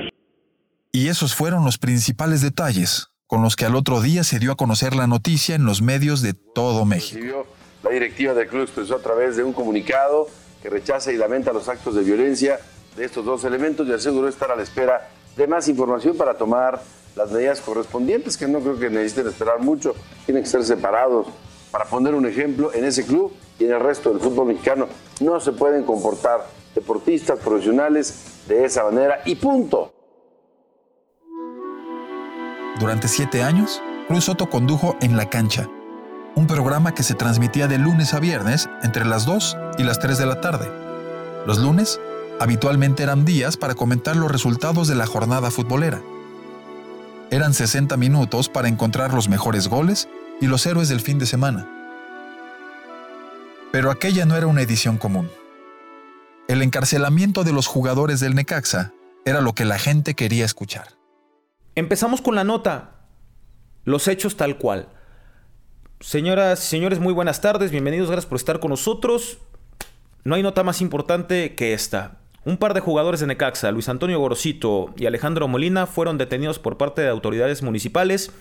Y 0.96 1.10
esos 1.10 1.36
fueron 1.36 1.66
los 1.66 1.78
principales 1.78 2.40
detalles 2.40 3.10
con 3.28 3.42
los 3.42 3.58
que 3.58 3.66
al 3.66 3.76
otro 3.76 4.00
día 4.00 4.24
se 4.24 4.40
dio 4.40 4.54
a 4.54 4.56
conocer 4.56 4.96
la 4.96 5.08
noticia 5.08 5.54
en 5.54 5.66
los 5.66 5.82
medios 5.82 6.22
de 6.22 6.34
todo 6.34 6.86
México. 6.86 7.46
La 7.84 7.90
directiva 7.90 8.34
del 8.34 8.48
club 8.48 8.62
expresó 8.62 8.96
a 8.96 9.00
través 9.00 9.36
de 9.36 9.44
un 9.44 9.52
comunicado 9.52 10.30
que 10.62 10.70
rechaza 10.70 11.12
y 11.12 11.18
lamenta 11.18 11.52
los 11.52 11.68
actos 11.68 11.96
de 11.96 12.04
violencia 12.04 12.62
de 12.96 13.04
estos 13.04 13.26
dos 13.26 13.44
elementos 13.44 13.86
y 13.90 13.92
aseguró 13.92 14.30
estar 14.30 14.50
a 14.52 14.56
la 14.56 14.64
espera 14.64 15.10
de 15.36 15.48
más 15.48 15.68
información 15.68 16.16
para 16.16 16.38
tomar 16.38 16.82
las 17.18 17.30
medidas 17.30 17.60
correspondientes, 17.60 18.38
que 18.38 18.48
no 18.48 18.62
creo 18.62 18.80
que 18.80 18.90
necesiten 18.90 19.28
esperar 19.28 19.60
mucho, 19.60 19.96
tienen 20.26 20.44
que 20.44 20.50
ser 20.50 20.64
separados. 20.64 21.28
Para 21.72 21.84
poner 21.84 22.16
un 22.16 22.26
ejemplo, 22.26 22.74
en 22.74 22.86
ese 22.86 23.06
club 23.06 23.34
y 23.60 23.66
en 23.66 23.74
el 23.74 23.82
resto 23.82 24.12
del 24.12 24.22
fútbol 24.22 24.48
mexicano 24.48 24.88
no 25.20 25.42
se 25.42 25.52
pueden 25.52 25.84
comportar 25.84 26.48
deportistas 26.74 27.38
profesionales 27.40 28.46
de 28.48 28.64
esa 28.64 28.86
manera 28.86 29.20
y 29.26 29.36
punto. 29.36 29.95
Durante 32.80 33.08
siete 33.08 33.42
años, 33.42 33.82
Cruz 34.10 34.26
Soto 34.26 34.50
condujo 34.50 34.98
En 35.00 35.16
la 35.16 35.30
Cancha, 35.30 35.70
un 36.36 36.46
programa 36.46 36.94
que 36.94 37.04
se 37.04 37.14
transmitía 37.14 37.68
de 37.68 37.78
lunes 37.78 38.14
a 38.14 38.20
viernes 38.20 38.70
entre 38.84 39.06
las 39.06 39.26
2 39.26 39.58
y 39.78 39.84
las 39.84 40.00
3 40.00 40.18
de 40.18 40.26
la 40.26 40.42
tarde. 40.42 40.70
Los 41.48 41.58
lunes 41.58 42.02
habitualmente 42.42 43.04
eran 43.04 43.24
días 43.24 43.56
para 43.56 43.76
comentar 43.76 44.18
los 44.18 44.30
resultados 44.30 44.90
de 44.90 44.96
la 44.96 45.06
jornada 45.06 45.52
futbolera. 45.52 46.02
Eran 47.32 47.54
60 47.54 47.96
minutos 47.96 48.50
para 48.50 48.68
encontrar 48.68 49.14
los 49.14 49.30
mejores 49.30 49.70
goles 49.70 50.10
y 50.42 50.48
los 50.48 50.66
héroes 50.66 50.90
del 50.90 51.00
fin 51.00 51.18
de 51.18 51.28
semana. 51.28 51.70
Pero 53.72 53.90
aquella 53.90 54.26
no 54.26 54.36
era 54.36 54.48
una 54.48 54.62
edición 54.62 54.98
común. 54.98 55.30
El 56.50 56.62
encarcelamiento 56.62 57.46
de 57.46 57.54
los 57.54 57.68
jugadores 57.68 58.20
del 58.20 58.36
Necaxa 58.36 58.92
era 59.24 59.40
lo 59.40 59.54
que 59.54 59.64
la 59.64 59.80
gente 59.80 60.14
quería 60.14 60.44
escuchar. 60.44 60.95
Empezamos 61.78 62.22
con 62.22 62.36
la 62.36 62.46
nota. 62.46 62.92
Los 63.84 64.08
hechos 64.08 64.38
tal 64.38 64.58
cual. 64.58 64.88
Señoras 66.00 66.64
y 66.64 66.68
señores, 66.70 67.00
muy 67.00 67.12
buenas 67.12 67.42
tardes. 67.42 67.70
Bienvenidos, 67.70 68.10
gracias 68.10 68.30
por 68.30 68.38
estar 68.38 68.62
con 68.62 68.70
nosotros. 68.70 69.40
No 70.24 70.36
hay 70.36 70.42
nota 70.42 70.64
más 70.64 70.80
importante 70.80 71.54
que 71.54 71.74
esta. 71.74 72.20
Un 72.46 72.56
par 72.56 72.76
de 72.76 72.80
jugadores 72.80 73.20
de 73.20 73.28
Necaxa, 73.28 73.72
Luis 73.72 73.90
Antonio 73.90 74.18
Gorosito 74.20 74.94
y 74.96 75.06
Alejandro 75.06 75.50
Molina, 75.50 75.86
fueron 75.86 76.18
detenidos 76.18 76.60
por 76.60 76.78
parte 76.78 77.02
de 77.02 77.10
autoridades 77.10 77.62
municipales 77.62 78.32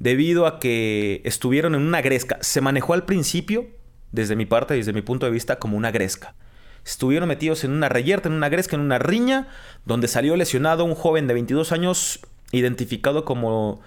debido 0.00 0.44
a 0.44 0.58
que 0.58 1.22
estuvieron 1.24 1.76
en 1.76 1.82
una 1.82 2.02
gresca. 2.02 2.38
Se 2.40 2.60
manejó 2.60 2.94
al 2.94 3.04
principio, 3.04 3.68
desde 4.10 4.34
mi 4.34 4.46
parte, 4.46 4.74
desde 4.74 4.92
mi 4.92 5.02
punto 5.02 5.26
de 5.26 5.32
vista, 5.32 5.60
como 5.60 5.76
una 5.76 5.92
gresca. 5.92 6.34
Estuvieron 6.84 7.28
metidos 7.28 7.62
en 7.62 7.70
una 7.70 7.88
reyerta, 7.88 8.28
en 8.28 8.34
una 8.34 8.48
gresca, 8.48 8.74
en 8.74 8.82
una 8.82 8.98
riña, 8.98 9.46
donde 9.84 10.08
salió 10.08 10.34
lesionado 10.34 10.84
un 10.84 10.96
joven 10.96 11.28
de 11.28 11.34
22 11.34 11.70
años 11.70 12.20
identificado 12.54 13.24
como 13.24 13.80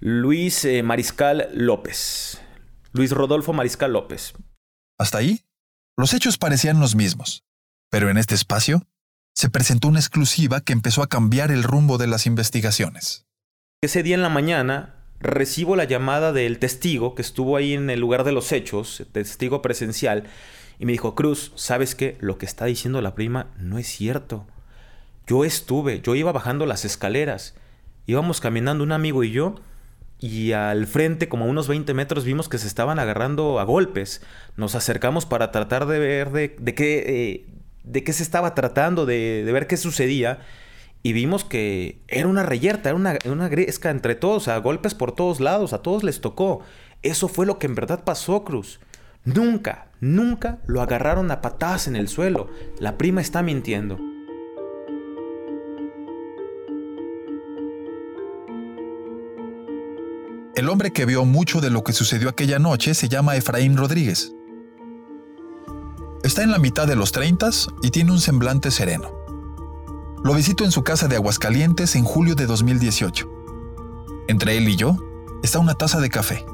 Luis 0.00 0.64
eh, 0.64 0.82
Mariscal 0.82 1.48
López. 1.52 2.40
Luis 2.92 3.10
Rodolfo 3.10 3.52
Mariscal 3.52 3.92
López. 3.92 4.34
Hasta 4.98 5.18
ahí, 5.18 5.42
los 5.96 6.14
hechos 6.14 6.38
parecían 6.38 6.80
los 6.80 6.94
mismos. 6.94 7.44
Pero 7.90 8.10
en 8.10 8.18
este 8.18 8.34
espacio, 8.34 8.86
se 9.34 9.50
presentó 9.50 9.88
una 9.88 10.00
exclusiva 10.00 10.60
que 10.60 10.72
empezó 10.72 11.02
a 11.02 11.08
cambiar 11.08 11.50
el 11.50 11.62
rumbo 11.62 11.98
de 11.98 12.06
las 12.06 12.26
investigaciones. 12.26 13.26
Ese 13.82 14.02
día 14.02 14.14
en 14.14 14.22
la 14.22 14.28
mañana 14.28 14.94
recibo 15.20 15.76
la 15.76 15.84
llamada 15.84 16.32
del 16.32 16.58
testigo 16.58 17.14
que 17.14 17.22
estuvo 17.22 17.56
ahí 17.56 17.74
en 17.74 17.90
el 17.90 18.00
lugar 18.00 18.24
de 18.24 18.32
los 18.32 18.52
hechos, 18.52 19.04
testigo 19.12 19.62
presencial, 19.62 20.24
y 20.78 20.86
me 20.86 20.92
dijo, 20.92 21.14
Cruz, 21.14 21.52
¿sabes 21.54 21.94
qué? 21.94 22.16
Lo 22.20 22.38
que 22.38 22.46
está 22.46 22.64
diciendo 22.64 23.00
la 23.00 23.14
prima 23.14 23.48
no 23.58 23.78
es 23.78 23.86
cierto. 23.86 24.46
Yo 25.26 25.44
estuve, 25.44 26.00
yo 26.00 26.14
iba 26.14 26.32
bajando 26.32 26.66
las 26.66 26.84
escaleras, 26.84 27.54
íbamos 28.06 28.40
caminando 28.40 28.84
un 28.84 28.92
amigo 28.92 29.24
y 29.24 29.30
yo, 29.30 29.56
y 30.22 30.52
al 30.52 30.86
frente, 30.86 31.28
como 31.28 31.46
a 31.46 31.48
unos 31.48 31.66
20 31.66 31.94
metros, 31.94 32.24
vimos 32.24 32.48
que 32.48 32.58
se 32.58 32.68
estaban 32.68 33.00
agarrando 33.00 33.58
a 33.58 33.64
golpes. 33.64 34.22
Nos 34.56 34.76
acercamos 34.76 35.26
para 35.26 35.50
tratar 35.50 35.86
de 35.86 35.98
ver 35.98 36.30
de, 36.30 36.74
qué, 36.76 37.04
eh, 37.06 37.46
de 37.82 38.04
qué 38.04 38.12
se 38.12 38.22
estaba 38.22 38.54
tratando, 38.54 39.04
de, 39.04 39.42
ver 39.52 39.66
qué 39.66 39.76
sucedía. 39.76 40.38
Y 41.02 41.12
vimos 41.12 41.44
que 41.44 41.98
era 42.06 42.28
una 42.28 42.44
reyerta, 42.44 42.90
era 42.90 42.96
una, 42.96 43.18
una 43.24 43.48
gresca 43.48 43.90
entre 43.90 44.14
todos, 44.14 44.46
a 44.46 44.56
golpes 44.58 44.94
por 44.94 45.12
todos 45.12 45.40
lados, 45.40 45.72
a 45.72 45.82
todos 45.82 46.04
les 46.04 46.20
tocó. 46.20 46.60
Eso 47.02 47.26
fue 47.26 47.44
lo 47.44 47.58
que 47.58 47.66
en 47.66 47.74
verdad 47.74 48.04
pasó, 48.04 48.44
Cruz. 48.44 48.78
Nunca, 49.24 49.88
nunca 50.00 50.60
lo 50.66 50.82
agarraron 50.82 51.32
a 51.32 51.40
patadas 51.40 51.88
en 51.88 51.96
el 51.96 52.06
suelo. 52.06 52.48
La 52.78 52.96
prima 52.96 53.20
está 53.20 53.42
mintiendo. 53.42 53.98
El 60.54 60.68
hombre 60.68 60.92
que 60.92 61.06
vio 61.06 61.24
mucho 61.24 61.62
de 61.62 61.70
lo 61.70 61.82
que 61.82 61.94
sucedió 61.94 62.28
aquella 62.28 62.58
noche 62.58 62.92
se 62.92 63.08
llama 63.08 63.36
Efraín 63.36 63.74
Rodríguez. 63.74 64.34
Está 66.22 66.42
en 66.42 66.50
la 66.50 66.58
mitad 66.58 66.86
de 66.86 66.94
los 66.94 67.10
30 67.10 67.48
y 67.82 67.90
tiene 67.90 68.12
un 68.12 68.20
semblante 68.20 68.70
sereno. 68.70 69.10
Lo 70.22 70.34
visito 70.34 70.64
en 70.64 70.70
su 70.70 70.84
casa 70.84 71.08
de 71.08 71.16
Aguascalientes 71.16 71.96
en 71.96 72.04
julio 72.04 72.34
de 72.34 72.44
2018. 72.44 73.30
Entre 74.28 74.58
él 74.58 74.68
y 74.68 74.76
yo 74.76 74.96
está 75.42 75.58
una 75.58 75.74
taza 75.74 76.00
de 76.00 76.10
café, 76.10 76.44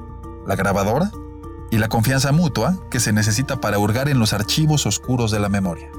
la 0.47 0.55
grabadora 0.55 1.11
y 1.73 1.79
la 1.79 1.89
confianza 1.89 2.31
mutua 2.31 2.79
que 2.91 3.01
se 3.01 3.13
necesita 3.13 3.61
para 3.61 3.81
hurgar 3.81 4.09
en 4.09 4.21
los 4.21 4.33
archivos 4.33 4.87
oscuros 4.87 5.33
de 5.33 5.41
la 5.41 5.49
memoria. 5.49 5.91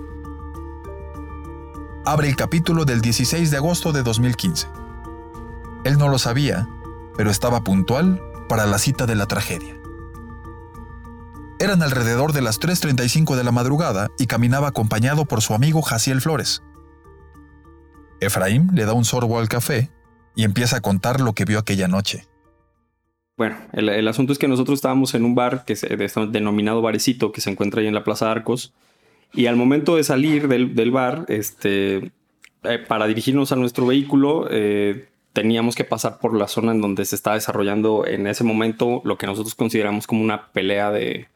Abre 2.05 2.29
el 2.29 2.37
capítulo 2.37 2.85
del 2.85 3.01
16 3.01 3.51
de 3.51 3.57
agosto 3.57 3.91
de 3.91 4.03
2015. 4.03 4.67
Él 5.83 5.97
no 5.97 6.07
lo 6.07 6.17
sabía, 6.17 6.67
pero 7.19 7.31
estaba 7.31 7.65
puntual 7.65 8.21
para 8.47 8.65
la 8.65 8.77
cita 8.77 9.05
de 9.05 9.13
la 9.13 9.25
tragedia. 9.25 9.75
Eran 11.59 11.83
alrededor 11.83 12.31
de 12.31 12.41
las 12.41 12.61
3.35 12.61 13.35
de 13.35 13.43
la 13.43 13.51
madrugada 13.51 14.07
y 14.17 14.25
caminaba 14.25 14.69
acompañado 14.69 15.25
por 15.25 15.41
su 15.41 15.53
amigo 15.53 15.81
Jaciel 15.81 16.21
Flores. 16.21 16.63
Efraín 18.21 18.69
le 18.73 18.85
da 18.85 18.93
un 18.93 19.03
sorbo 19.03 19.37
al 19.37 19.49
café 19.49 19.91
y 20.33 20.45
empieza 20.45 20.77
a 20.77 20.81
contar 20.81 21.19
lo 21.19 21.33
que 21.33 21.43
vio 21.43 21.59
aquella 21.59 21.89
noche. 21.89 22.25
Bueno, 23.35 23.57
el, 23.73 24.07
asunto 24.07 24.31
es 24.31 24.39
que 24.39 24.47
nosotros 24.47 24.77
estábamos 24.77 25.13
en 25.13 25.25
un 25.25 25.35
bar 25.35 25.65
que 25.65 25.75
se 25.75 25.89
denominado 26.31 26.81
Barecito, 26.81 27.33
que 27.33 27.41
se 27.41 27.49
encuentra 27.49 27.81
ahí 27.81 27.87
en 27.87 27.95
la 27.95 28.05
Plaza 28.05 28.31
Arcos, 28.31 28.73
y 29.33 29.47
al 29.47 29.57
momento 29.57 29.97
de 29.97 30.05
salir 30.05 30.47
del, 30.47 30.91
bar, 30.91 31.25
este, 31.27 32.13
eh, 32.63 32.79
para 32.87 33.07
dirigirnos 33.07 33.51
a 33.51 33.57
nuestro 33.57 33.85
vehículo, 33.87 34.47
eh, 34.49 35.09
teníamos 35.33 35.75
que 35.75 35.83
pasar 35.83 36.19
por 36.19 36.35
la 36.35 36.47
zona 36.47 36.71
en 36.71 36.81
donde 36.81 37.05
se 37.05 37.15
estaba 37.15 37.35
desarrollando 37.35 38.05
en 38.05 38.27
ese 38.27 38.43
momento 38.43 39.01
lo 39.05 39.17
que 39.17 39.27
nosotros 39.27 39.55
consideramos 39.55 40.07
como 40.07 40.23
una 40.23 40.51
pelea 40.51 40.91
de, 40.91 41.27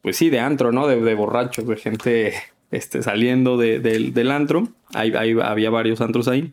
pues 0.00 0.16
sí, 0.16 0.30
de 0.30 0.40
antro, 0.40 0.72
¿no? 0.72 0.86
De, 0.86 1.14
borrachos, 1.14 1.66
de 1.66 1.76
gente 1.76 2.34
este, 2.70 3.02
saliendo 3.02 3.56
del 3.56 4.30
antro. 4.30 4.68
Ahí, 4.94 5.12
había 5.14 5.70
varios 5.70 6.00
antros 6.00 6.28
ahí. 6.28 6.52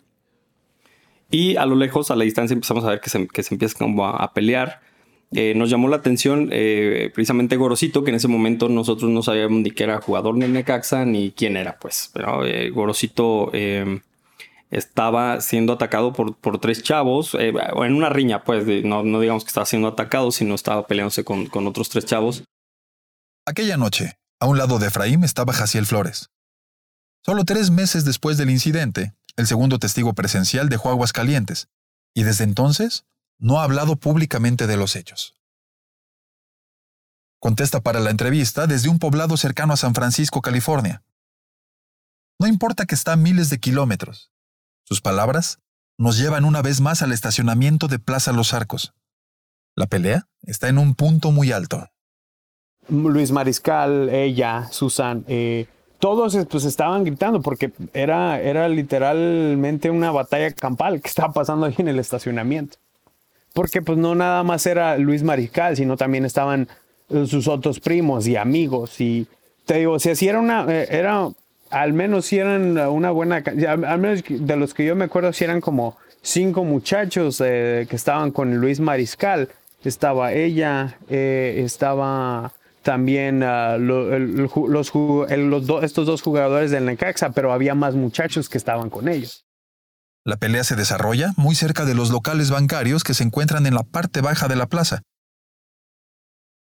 Y 1.32 1.56
a 1.58 1.66
lo 1.66 1.76
lejos, 1.76 2.10
a 2.10 2.16
la 2.16 2.24
distancia, 2.24 2.56
empezamos 2.56 2.84
a 2.86 2.90
ver 2.90 3.02
que 3.02 3.10
se, 3.10 3.28
que 3.28 3.44
se 3.44 3.54
empieza 3.54 3.78
como 3.78 4.08
a, 4.08 4.34
pelear. 4.34 4.82
Eh, 5.32 5.54
nos 5.56 5.70
llamó 5.70 5.88
la 5.90 5.98
atención 5.98 6.50
eh, 6.52 7.12
precisamente 7.14 7.56
Gorosito, 7.56 8.04
que 8.04 8.10
en 8.10 8.16
ese 8.16 8.28
momento 8.28 8.68
nosotros 8.68 9.12
no 9.12 9.22
sabíamos 9.22 9.62
ni 9.62 9.70
que 9.70 9.84
era 9.84 10.02
jugador 10.02 10.36
de 10.40 10.48
Necaxa 10.48 11.06
ni 11.06 11.32
quién 11.32 11.56
era, 11.56 11.78
pues. 11.78 12.10
Pero 12.14 12.44
eh, 12.46 12.72
Gorosito 12.72 13.52
estaba 14.70 15.42
siendo 15.42 15.74
atacado 15.74 16.14
por, 16.14 16.38
por 16.38 16.60
tres 16.60 16.84
chavos, 16.84 17.36
en 17.36 17.94
una 17.94 18.10
riña, 18.10 18.44
pues, 18.44 18.66
no, 18.86 19.04
no, 19.04 19.20
digamos 19.20 19.44
que 19.44 19.50
estaba 19.50 19.66
siendo 19.66 19.88
atacado, 19.88 20.32
sino 20.32 20.56
estaba 20.56 20.86
peleándose 20.88 21.24
con, 21.24 21.48
con 21.48 21.68
otros 21.68 21.90
tres 21.90 22.06
chavos. 22.06 22.44
Aquella 23.46 23.78
noche, 23.78 24.20
a 24.40 24.46
un 24.46 24.58
lado 24.58 24.80
de 24.80 24.88
Efraín 24.88 25.24
estaba 25.24 25.54
Jaciel 25.54 25.86
Flores. 25.86 26.30
Solo 27.26 27.46
tres 27.46 27.72
meses 27.72 28.06
después 28.06 28.38
del 28.38 28.50
incidente, 28.50 29.14
el 29.36 29.48
segundo 29.48 29.80
testigo 29.80 30.14
presencial 30.14 30.70
dejó 30.70 30.90
Aguas 30.90 31.14
Calientes, 31.14 31.68
y 32.14 32.24
desde 32.24 32.44
entonces 32.44 33.06
no 33.40 33.60
ha 33.60 33.64
hablado 33.64 33.96
públicamente 33.96 34.68
de 34.68 34.78
los 34.78 34.96
hechos. 34.96 35.36
Contesta 37.40 37.82
para 37.82 38.02
la 38.02 38.10
entrevista 38.10 38.68
desde 38.68 38.90
un 38.90 39.00
poblado 39.00 39.38
cercano 39.38 39.74
a 39.74 39.78
San 39.78 39.96
Francisco, 39.96 40.42
California. 40.42 41.04
No 42.38 42.48
importa 42.48 42.86
que 42.86 42.96
está 42.96 43.14
a 43.14 43.18
miles 43.18 43.50
de 43.50 43.60
kilómetros. 43.60 44.32
Sus 44.90 45.02
palabras 45.02 45.60
nos 46.00 46.18
llevan 46.18 46.46
una 46.46 46.64
vez 46.64 46.82
más 46.82 47.04
al 47.04 47.12
estacionamiento 47.12 47.88
de 47.88 48.00
Plaza 48.00 48.32
Los 48.32 48.56
Arcos. 48.56 48.96
La 49.76 49.86
pelea 49.86 50.26
está 50.42 50.68
en 50.68 50.80
un 50.80 50.96
punto 50.96 51.30
muy 51.30 51.52
alto. 51.52 51.88
Luis 52.88 53.32
Mariscal, 53.32 54.10
ella, 54.10 54.68
Susan, 54.72 55.26
eh, 55.28 55.68
todos 56.00 56.36
pues 56.50 56.64
estaban 56.64 57.04
gritando 57.04 57.40
porque 57.44 57.72
era, 57.94 58.42
era 58.42 58.68
literalmente 58.68 59.92
una 59.92 60.10
batalla 60.10 60.52
campal 60.54 61.00
que 61.02 61.08
estaba 61.08 61.34
pasando 61.34 61.68
ahí 61.68 61.76
en 61.78 61.88
el 61.88 62.00
estacionamiento. 62.00 62.80
Porque 63.54 63.84
pues 63.84 64.00
no 64.00 64.16
nada 64.16 64.42
más 64.42 64.66
era 64.66 64.98
Luis 64.98 65.22
Mariscal, 65.22 65.78
sino 65.78 65.98
también 65.98 66.26
estaban 66.26 66.68
eh, 67.10 67.28
sus 67.28 67.48
otros 67.48 67.80
primos 67.80 68.26
y 68.26 68.38
amigos. 68.38 69.00
Y 69.00 69.28
te 69.66 69.76
digo, 69.76 70.00
si 70.00 70.10
así 70.10 70.28
era 70.28 70.40
una, 70.40 70.66
eh, 70.68 70.88
era, 70.90 71.30
al 71.70 71.94
menos 71.94 72.26
si 72.26 72.38
eran 72.38 72.78
una 72.78 73.12
buena, 73.12 73.44
al 73.78 74.00
menos 74.00 74.24
de 74.28 74.56
los 74.56 74.74
que 74.74 74.86
yo 74.86 74.96
me 74.96 75.06
acuerdo, 75.06 75.34
si 75.34 75.44
eran 75.44 75.62
como 75.62 75.98
cinco 76.22 76.64
muchachos 76.64 77.42
eh, 77.46 77.88
que 77.90 77.96
estaban 77.96 78.32
con 78.32 78.58
Luis 78.58 78.80
Mariscal. 78.80 79.50
Estaba 79.84 80.34
ella, 80.34 80.98
estaba 81.08 82.52
también 82.84 83.44
uh, 83.44 83.78
los, 83.78 84.92
estos 85.84 86.06
dos 86.06 86.22
jugadores 86.22 86.72
del 86.72 86.86
Necaxa, 86.86 87.32
pero 87.32 87.54
había 87.54 87.76
más 87.76 87.96
muchachos 87.96 88.50
que 88.50 88.58
estaban 88.58 88.90
con 88.90 89.08
ellos. 89.08 89.46
La 90.26 90.38
pelea 90.38 90.64
se 90.64 90.76
desarrolla 90.76 91.34
muy 91.38 91.56
cerca 91.56 91.86
de 91.86 91.96
los 91.96 92.12
locales 92.12 92.52
bancarios 92.52 93.04
que 93.04 93.14
se 93.14 93.24
encuentran 93.24 93.66
en 93.66 93.74
la 93.74 93.84
parte 93.84 94.22
baja 94.22 94.48
de 94.48 94.56
la 94.56 94.68
plaza. 94.68 95.02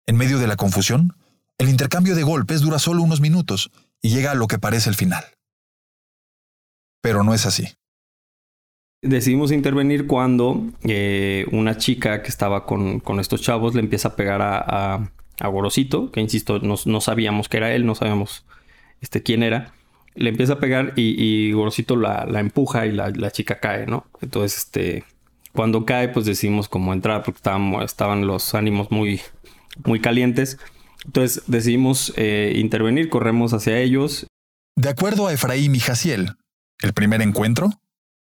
En 0.06 0.18
medio 0.18 0.40
de 0.40 0.48
la 0.48 0.56
confusión, 0.56 1.14
el 1.58 1.70
intercambio 1.70 2.16
de 2.16 2.24
golpes 2.24 2.62
dura 2.62 2.80
solo 2.80 3.04
unos 3.04 3.22
minutos 3.22 3.72
y 4.04 4.10
llega 4.10 4.32
a 4.32 4.36
lo 4.36 4.48
que 4.48 4.60
parece 4.60 4.90
el 4.90 4.96
final. 4.96 5.24
Pero 7.02 7.24
no 7.24 7.34
es 7.34 7.46
así. 7.46 7.70
Decidimos 9.02 9.52
intervenir 9.52 10.08
cuando 10.08 10.64
eh, 10.84 11.46
una 11.52 11.78
chica 11.78 12.22
que 12.22 12.30
estaba 12.30 12.66
con, 12.66 13.00
con, 13.00 13.20
estos 13.20 13.42
chavos 13.42 13.74
le 13.76 13.82
empieza 13.82 14.10
a 14.10 14.16
pegar 14.16 14.42
a, 14.42 15.12
a 15.40 15.48
Gorosito, 15.48 16.12
que 16.12 16.22
insisto, 16.22 16.60
no, 16.60 17.02
sabíamos 17.02 17.50
que 17.50 17.58
era 17.58 17.74
él, 17.74 17.86
no 17.86 17.96
sabíamos 17.96 18.46
este, 19.02 19.24
quién 19.24 19.44
era. 19.44 19.74
Le 20.16 20.30
empieza 20.30 20.54
a 20.54 20.60
pegar 20.60 20.94
y, 20.96 21.52
Gorosito 21.54 21.96
la, 21.96 22.28
empuja 22.40 22.86
y 22.86 22.92
la, 22.92 23.32
chica 23.32 23.60
cae, 23.60 23.88
¿no? 23.88 24.06
Entonces, 24.22 24.58
este, 24.60 25.04
cuando 25.54 25.86
cae, 25.86 26.10
pues 26.10 26.26
decidimos 26.26 26.70
como 26.70 26.94
entrar 26.94 27.24
porque 27.24 27.38
estaban, 27.38 27.74
estaban 27.82 28.28
los 28.28 28.54
ánimos 28.54 28.92
muy, 28.92 29.22
muy 29.86 30.00
calientes. 30.00 30.60
Entonces 31.06 31.44
decidimos 31.48 32.14
eh, 32.16 32.54
intervenir, 32.56 33.10
corremos 33.10 33.54
hacia 33.54 33.78
ellos. 33.80 34.28
De 34.76 34.90
acuerdo 34.90 35.28
a 35.28 35.34
Efraín 35.34 35.76
y 35.76 35.80
Jaciel, 35.80 36.36
el 36.82 36.94
primer 36.94 37.22
encuentro 37.22 37.70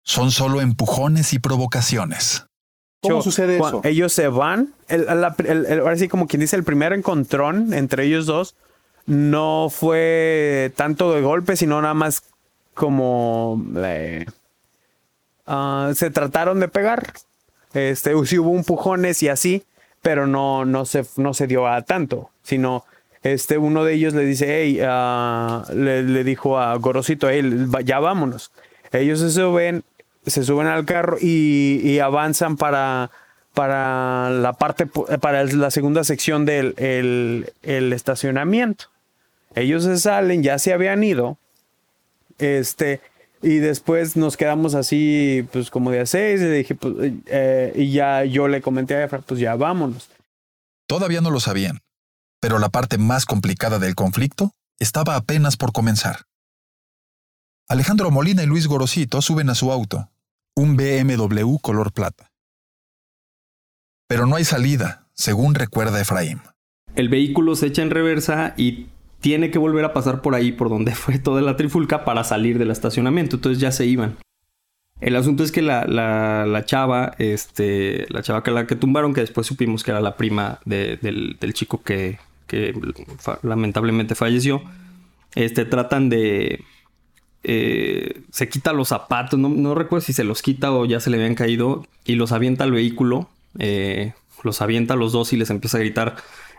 son 0.03 0.31
solo 0.31 0.61
empujones 0.61 1.33
y 1.33 1.39
provocaciones. 1.39 2.47
¿Cómo 3.03 3.23
sucede 3.23 3.57
eso? 3.57 3.81
Ellos 3.85 4.13
se 4.13 4.29
van. 4.29 4.75
ahora 5.09 5.97
sí, 5.97 6.09
como 6.09 6.27
quien 6.27 6.41
dice, 6.41 6.57
el 6.57 6.65
primer 6.65 6.93
encontrón 6.93 7.73
entre 7.73 8.05
ellos 8.05 8.27
dos 8.27 8.55
no 9.07 9.69
fue 9.71 10.73
tanto 10.77 11.13
de 11.15 11.23
golpe, 11.23 11.57
sino 11.57 11.81
nada 11.81 11.95
más 11.95 12.23
como 12.75 13.63
eh, 13.77 14.27
ah, 15.47 15.93
se 15.95 16.11
trataron 16.11 16.61
de 16.61 16.69
pegar. 16.69 17.15
Este, 17.73 18.13
sí 18.27 18.39
hubo 18.39 18.57
empujones 18.57 19.23
y 19.23 19.29
así, 19.29 19.65
pero 20.03 20.27
no, 20.27 20.65
no, 20.65 20.85
se, 20.85 21.05
no 21.17 21.35
se 21.35 21.47
dio 21.47 21.67
a 21.67 21.83
tanto, 21.83 22.31
sino 22.51 22.85
este, 23.23 23.59
uno 23.59 23.85
de 23.85 23.95
ellos 23.95 24.15
le 24.15 24.25
dice, 24.25 24.47
hey, 24.49 24.81
ah", 24.83 25.65
le, 25.75 26.25
dijo 26.25 26.59
a 26.59 26.75
Gorosito, 26.77 27.29
hey, 27.31 27.67
ya 27.85 28.01
vámonos. 28.01 28.51
Ellos 28.93 29.21
se 29.21 29.45
ven 29.45 29.85
se 30.27 30.45
suben 30.45 30.67
al 30.67 30.85
carro 30.85 31.17
y, 31.21 31.99
avanzan 31.99 32.57
para, 32.57 33.11
para 33.55 34.31
la 34.31 34.53
parte, 34.53 34.87
para 34.87 35.45
la 35.45 35.71
segunda 35.71 36.05
sección 36.05 36.45
del 36.45 36.75
el, 36.77 37.93
estacionamiento. 37.93 38.87
Ellos 39.55 39.85
se 39.85 39.99
salen, 39.99 40.43
ya 40.43 40.59
se 40.59 40.73
habían 40.73 41.03
ido. 41.03 41.39
Este, 42.39 43.01
y 43.43 43.57
después 43.57 44.17
nos 44.17 44.37
quedamos 44.37 44.75
así, 44.75 45.47
pues 45.53 45.71
como 45.71 45.91
de 45.91 46.01
a 46.01 46.07
seis, 46.07 46.41
y 46.41 46.47
dije, 46.47 46.75
pues, 46.75 46.95
eh, 47.27 47.73
y 47.75 47.91
ya 47.91 48.25
yo 48.25 48.49
le 48.49 48.61
comenté 48.61 48.95
a 48.95 49.05
Efra, 49.05 49.21
pues 49.21 49.41
ya 49.41 49.57
vámonos. 49.57 50.11
Todavía 50.87 51.21
no 51.21 51.31
lo 51.31 51.41
sabían, 51.41 51.81
pero 52.41 52.59
la 52.59 52.71
parte 52.71 52.99
más 52.99 53.27
complicada 53.27 53.79
del 53.79 53.95
conflicto 53.95 54.53
estaba 54.79 55.17
apenas 55.17 55.57
por 55.57 55.73
comenzar. 55.73 56.23
Alejandro 57.69 58.11
Molina 58.11 58.43
y 58.43 58.47
Luis 58.47 58.67
Gorosito 58.67 59.23
suben 59.23 59.51
a 59.51 59.55
su 59.55 59.71
auto, 59.71 60.11
un 60.57 60.77
BMW 60.77 61.59
color 61.59 61.93
plata. 61.93 62.33
Pero 64.09 64.27
no 64.27 64.35
hay 64.37 64.45
salida, 64.45 65.07
según 65.15 65.55
recuerda 65.55 66.01
Efraín. 66.01 66.41
El 66.97 67.09
vehículo 67.09 67.55
se 67.55 67.67
echa 67.67 67.83
en 67.83 67.91
reversa 67.91 68.55
y 68.57 68.89
tiene 69.21 69.51
que 69.51 69.59
volver 69.59 69.85
a 69.85 69.93
pasar 69.93 70.23
por 70.23 70.35
ahí, 70.35 70.51
por 70.51 70.69
donde 70.69 70.95
fue 70.97 71.19
toda 71.19 71.43
la 71.43 71.57
trifulca, 71.57 72.05
para 72.05 72.25
salir 72.25 72.59
del 72.59 72.71
estacionamiento. 72.71 73.37
Entonces 73.37 73.61
ya 73.61 73.71
se 73.71 73.87
iban. 73.87 74.17
El 75.01 75.17
asunto 75.17 75.45
es 75.45 75.53
que 75.53 75.63
la, 75.63 75.87
la, 75.87 76.65
chava, 76.67 77.15
este, 77.19 78.07
la 78.11 78.23
chava 78.23 78.43
que 78.43 78.51
la 78.51 78.67
que 78.67 78.77
tumbaron, 78.77 79.15
que 79.15 79.23
después 79.23 79.47
supimos 79.47 79.83
que 79.83 79.93
era 79.93 80.01
la 80.01 80.17
prima 80.17 80.61
del, 80.67 81.39
chico 81.55 81.83
que, 81.83 82.19
que 82.51 82.75
lamentablemente 83.43 84.17
falleció, 84.17 84.61
este, 85.37 85.65
tratan 85.65 86.09
de, 86.09 86.65
eh, 87.45 88.23
se 88.33 88.49
quita 88.49 88.73
los 88.73 88.89
zapatos, 88.89 89.39
no, 89.39 89.75
recuerdo 89.77 90.05
si 90.05 90.13
se 90.13 90.25
los 90.25 90.43
quita 90.43 90.73
o 90.73 90.85
ya 90.85 90.99
se 90.99 91.11
le 91.11 91.19
habían 91.19 91.37
caído 91.37 91.87
y 92.05 92.17
los 92.17 92.33
avienta 92.33 92.65
al 92.65 92.73
vehículo 92.73 93.31
eh, 93.59 94.15
los 94.43 94.63
avienta 94.63 94.95
a 94.95 94.97
los 94.97 95.13
dos 95.13 95.33
y 95.33 95.37
les 95.37 95.51
empieza 95.51 95.77
a 95.77 95.81
gritar 95.81 96.17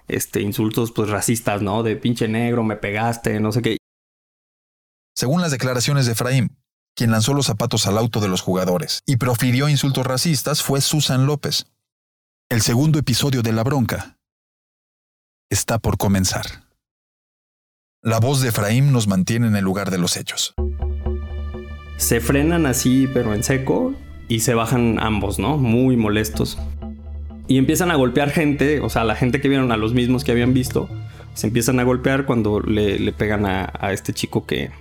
este, 0.07 0.41
insultos 0.41 0.91
pues 0.91 1.09
racistas, 1.09 1.61
¿no? 1.61 1.83
De 1.83 1.95
pinche 1.95 2.27
negro, 2.27 2.63
me 2.63 2.75
pegaste, 2.75 3.39
no 3.39 3.51
sé 3.51 3.61
qué. 3.61 3.77
Según 5.15 5.41
las 5.41 5.51
declaraciones 5.51 6.05
de 6.05 6.13
Efraín, 6.13 6.57
quien 6.95 7.11
lanzó 7.11 7.33
los 7.33 7.47
zapatos 7.47 7.87
al 7.87 7.97
auto 7.97 8.19
de 8.19 8.27
los 8.27 8.41
jugadores 8.41 9.01
y 9.05 9.17
profirió 9.17 9.67
insultos 9.67 10.05
racistas 10.05 10.61
fue 10.61 10.81
Susan 10.81 11.25
López. 11.25 11.65
El 12.49 12.61
segundo 12.61 12.99
episodio 12.99 13.41
de 13.41 13.53
La 13.53 13.63
Bronca 13.63 14.17
está 15.51 15.79
por 15.79 15.97
comenzar. 15.97 16.45
La 18.01 18.19
voz 18.19 18.41
de 18.41 18.49
Efraín 18.49 18.91
nos 18.91 19.07
mantiene 19.07 19.47
en 19.47 19.55
el 19.55 19.63
lugar 19.63 19.91
de 19.91 19.99
los 19.99 20.17
hechos. 20.17 20.55
Se 21.97 22.19
frenan 22.19 22.65
así, 22.65 23.07
pero 23.13 23.35
en 23.35 23.43
seco, 23.43 23.93
y 24.27 24.39
se 24.39 24.55
bajan 24.55 24.97
ambos, 24.99 25.37
¿no? 25.37 25.57
Muy 25.57 25.97
molestos. 25.97 26.57
Y 27.47 27.57
empiezan 27.57 27.91
a 27.91 27.95
golpear 27.95 28.31
gente, 28.31 28.79
o 28.79 28.89
sea, 28.89 29.03
la 29.03 29.15
gente 29.15 29.41
que 29.41 29.49
vieron 29.49 29.71
a 29.71 29.77
los 29.77 29.93
mismos 29.93 30.23
que 30.23 30.31
habían 30.31 30.53
visto, 30.53 30.89
se 31.33 31.47
empiezan 31.47 31.79
a 31.79 31.83
golpear 31.83 32.25
cuando 32.25 32.61
le, 32.61 33.11
pegan 33.11 33.45
a, 33.45 33.91
este 33.91 34.13
chico 34.13 34.45
que, 34.47 34.71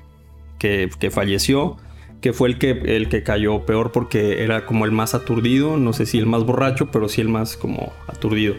que, 0.59 1.11
falleció, 1.11 1.76
que 2.20 2.33
fue 2.33 2.48
el 2.48 2.59
que, 2.59 2.70
el 2.70 3.09
que 3.09 3.22
cayó 3.24 3.66
peor 3.66 3.90
porque 3.92 4.44
era 4.44 4.66
como 4.66 4.85
el 4.85 4.92
más 4.92 5.14
aturdido, 5.14 5.76
no 5.76 5.92
sé 5.92 6.06
si 6.06 6.18
el 6.18 6.26
más 6.26 6.44
borracho, 6.44 6.90
pero 6.92 7.09
sí 7.09 7.20
el 7.20 7.28
más 7.28 7.56
como 7.56 7.92
aturdido. 8.06 8.54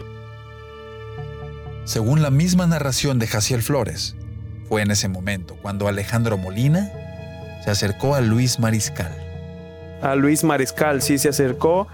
Según 1.91 2.21
la 2.21 2.31
misma 2.31 2.65
narración 2.67 3.19
de 3.19 3.27
Jaciel 3.27 3.61
Flores, 3.61 4.15
fue 4.69 4.81
en 4.81 4.91
ese 4.91 5.09
momento 5.09 5.57
cuando 5.61 5.89
Alejandro 5.89 6.37
Molina 6.37 6.89
se 7.65 7.69
acercó 7.69 8.15
a 8.15 8.21
Luis 8.21 8.59
Mariscal. 8.59 9.13
A 10.01 10.15
Luis 10.15 10.45
Mariscal 10.45 11.01
sí 11.01 11.17
se 11.17 11.27
acercó 11.27 11.89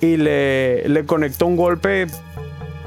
y 0.00 0.16
le, 0.16 0.88
le 0.88 1.04
conectó 1.06 1.46
un 1.46 1.56
golpe 1.56 2.06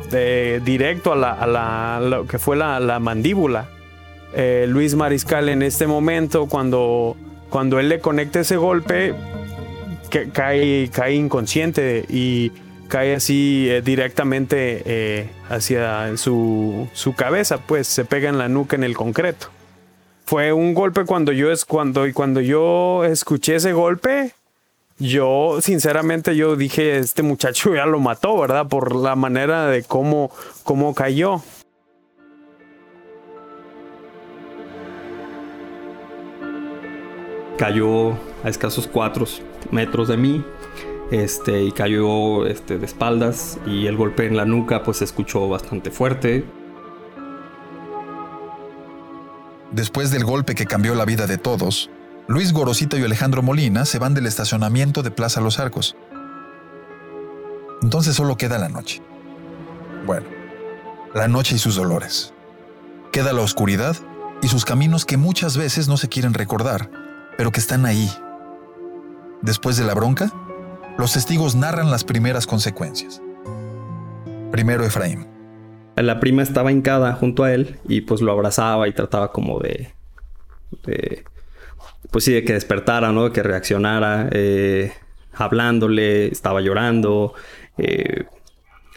de, 0.09 0.61
directo 0.63 1.11
a, 1.11 1.45
la, 1.45 1.99
lo 2.01 2.25
que 2.25 2.39
fue 2.39 2.55
la, 2.55 2.99
mandíbula. 3.01 3.67
Eh, 4.33 4.65
Luis 4.69 4.95
Mariscal 4.95 5.49
en 5.49 5.61
este 5.61 5.87
momento, 5.87 6.45
cuando, 6.45 7.17
cuando 7.49 7.81
él 7.81 7.89
le 7.89 7.99
conecta 7.99 8.39
ese 8.39 8.55
golpe, 8.55 9.13
que, 10.09 10.29
cae, 10.29 10.89
cae 10.89 11.15
inconsciente 11.15 12.05
y 12.07 12.53
cae 12.87 13.15
así 13.15 13.67
eh, 13.69 13.81
directamente 13.81 14.81
eh, 14.85 15.29
hacia 15.49 16.15
su, 16.17 16.87
su, 16.93 17.13
cabeza, 17.13 17.57
pues 17.57 17.87
se 17.87 18.05
pega 18.05 18.29
en 18.29 18.37
la 18.37 18.49
nuca 18.49 18.75
en 18.75 18.83
el 18.83 18.95
concreto. 18.95 19.47
Fue 20.25 20.53
un 20.53 20.73
golpe 20.73 21.05
cuando 21.05 21.31
yo, 21.31 21.51
es, 21.51 21.65
cuando, 21.65 22.05
cuando 22.13 22.41
yo 22.41 23.03
escuché 23.05 23.55
ese 23.55 23.73
golpe, 23.73 24.33
yo 24.97 25.59
sinceramente 25.61 26.35
yo 26.35 26.55
dije, 26.55 26.97
este 26.97 27.21
muchacho 27.21 27.75
ya 27.75 27.85
lo 27.85 27.99
mató, 27.99 28.39
¿verdad? 28.39 28.67
Por 28.67 28.95
la 28.95 29.15
manera 29.15 29.67
de 29.67 29.83
cómo, 29.83 30.31
cómo 30.63 30.95
cayó. 30.95 31.41
Cayó 37.57 38.11
a 38.43 38.49
escasos 38.49 38.87
cuatro 38.87 39.25
metros 39.71 40.07
de 40.07 40.17
mí, 40.17 40.43
este, 41.11 41.63
y 41.63 41.71
cayó 41.71 42.45
este, 42.45 42.77
de 42.77 42.85
espaldas 42.85 43.59
y 43.65 43.87
el 43.87 43.95
golpe 43.95 44.25
en 44.25 44.35
la 44.35 44.45
nuca 44.45 44.83
pues 44.83 44.97
se 44.97 45.03
escuchó 45.03 45.47
bastante 45.47 45.91
fuerte. 45.91 46.45
Después 49.71 50.11
del 50.11 50.23
golpe 50.23 50.55
que 50.55 50.65
cambió 50.65 50.95
la 50.95 51.05
vida 51.05 51.27
de 51.27 51.37
todos, 51.37 51.89
Luis 52.27 52.53
Gorosito 52.53 52.97
y 52.97 53.03
Alejandro 53.03 53.41
Molina 53.41 53.85
se 53.85 53.99
van 53.99 54.13
del 54.13 54.25
estacionamiento 54.25 55.03
de 55.03 55.11
Plaza 55.11 55.41
Los 55.41 55.59
Arcos. 55.59 55.95
Entonces 57.81 58.15
solo 58.15 58.37
queda 58.37 58.57
la 58.57 58.69
noche. 58.69 59.01
Bueno, 60.05 60.25
la 61.13 61.27
noche 61.27 61.55
y 61.55 61.59
sus 61.59 61.75
dolores. 61.75 62.33
Queda 63.11 63.33
la 63.33 63.41
oscuridad 63.41 63.95
y 64.41 64.47
sus 64.47 64.65
caminos 64.65 65.05
que 65.05 65.17
muchas 65.17 65.57
veces 65.57 65.87
no 65.87 65.97
se 65.97 66.09
quieren 66.09 66.33
recordar, 66.33 66.89
pero 67.37 67.51
que 67.51 67.59
están 67.59 67.85
ahí. 67.85 68.11
Después 69.41 69.77
de 69.77 69.83
la 69.83 69.93
bronca, 69.93 70.31
los 70.97 71.13
testigos 71.13 71.55
narran 71.55 71.91
las 71.91 72.03
primeras 72.03 72.47
consecuencias. 72.47 73.21
Primero 74.51 74.85
Efraín. 74.85 75.27
La 75.95 76.19
prima 76.19 76.43
estaba 76.43 76.71
hincada 76.71 77.13
junto 77.13 77.43
a 77.43 77.53
él 77.53 77.79
y 77.87 78.01
pues 78.01 78.21
lo 78.21 78.31
abrazaba 78.31 78.87
y 78.87 78.93
trataba 78.93 79.31
como 79.31 79.59
de, 79.59 79.93
pues 82.11 82.23
sí, 82.23 82.33
de 82.33 82.43
que 82.43 82.53
despertara, 82.53 83.11
¿no? 83.11 83.25
De 83.25 83.31
que 83.31 83.43
reaccionara, 83.43 84.29
eh, 84.31 84.93
hablándole, 85.33 86.27
estaba 86.27 86.61
llorando. 86.61 87.33
Eh, 87.77 88.25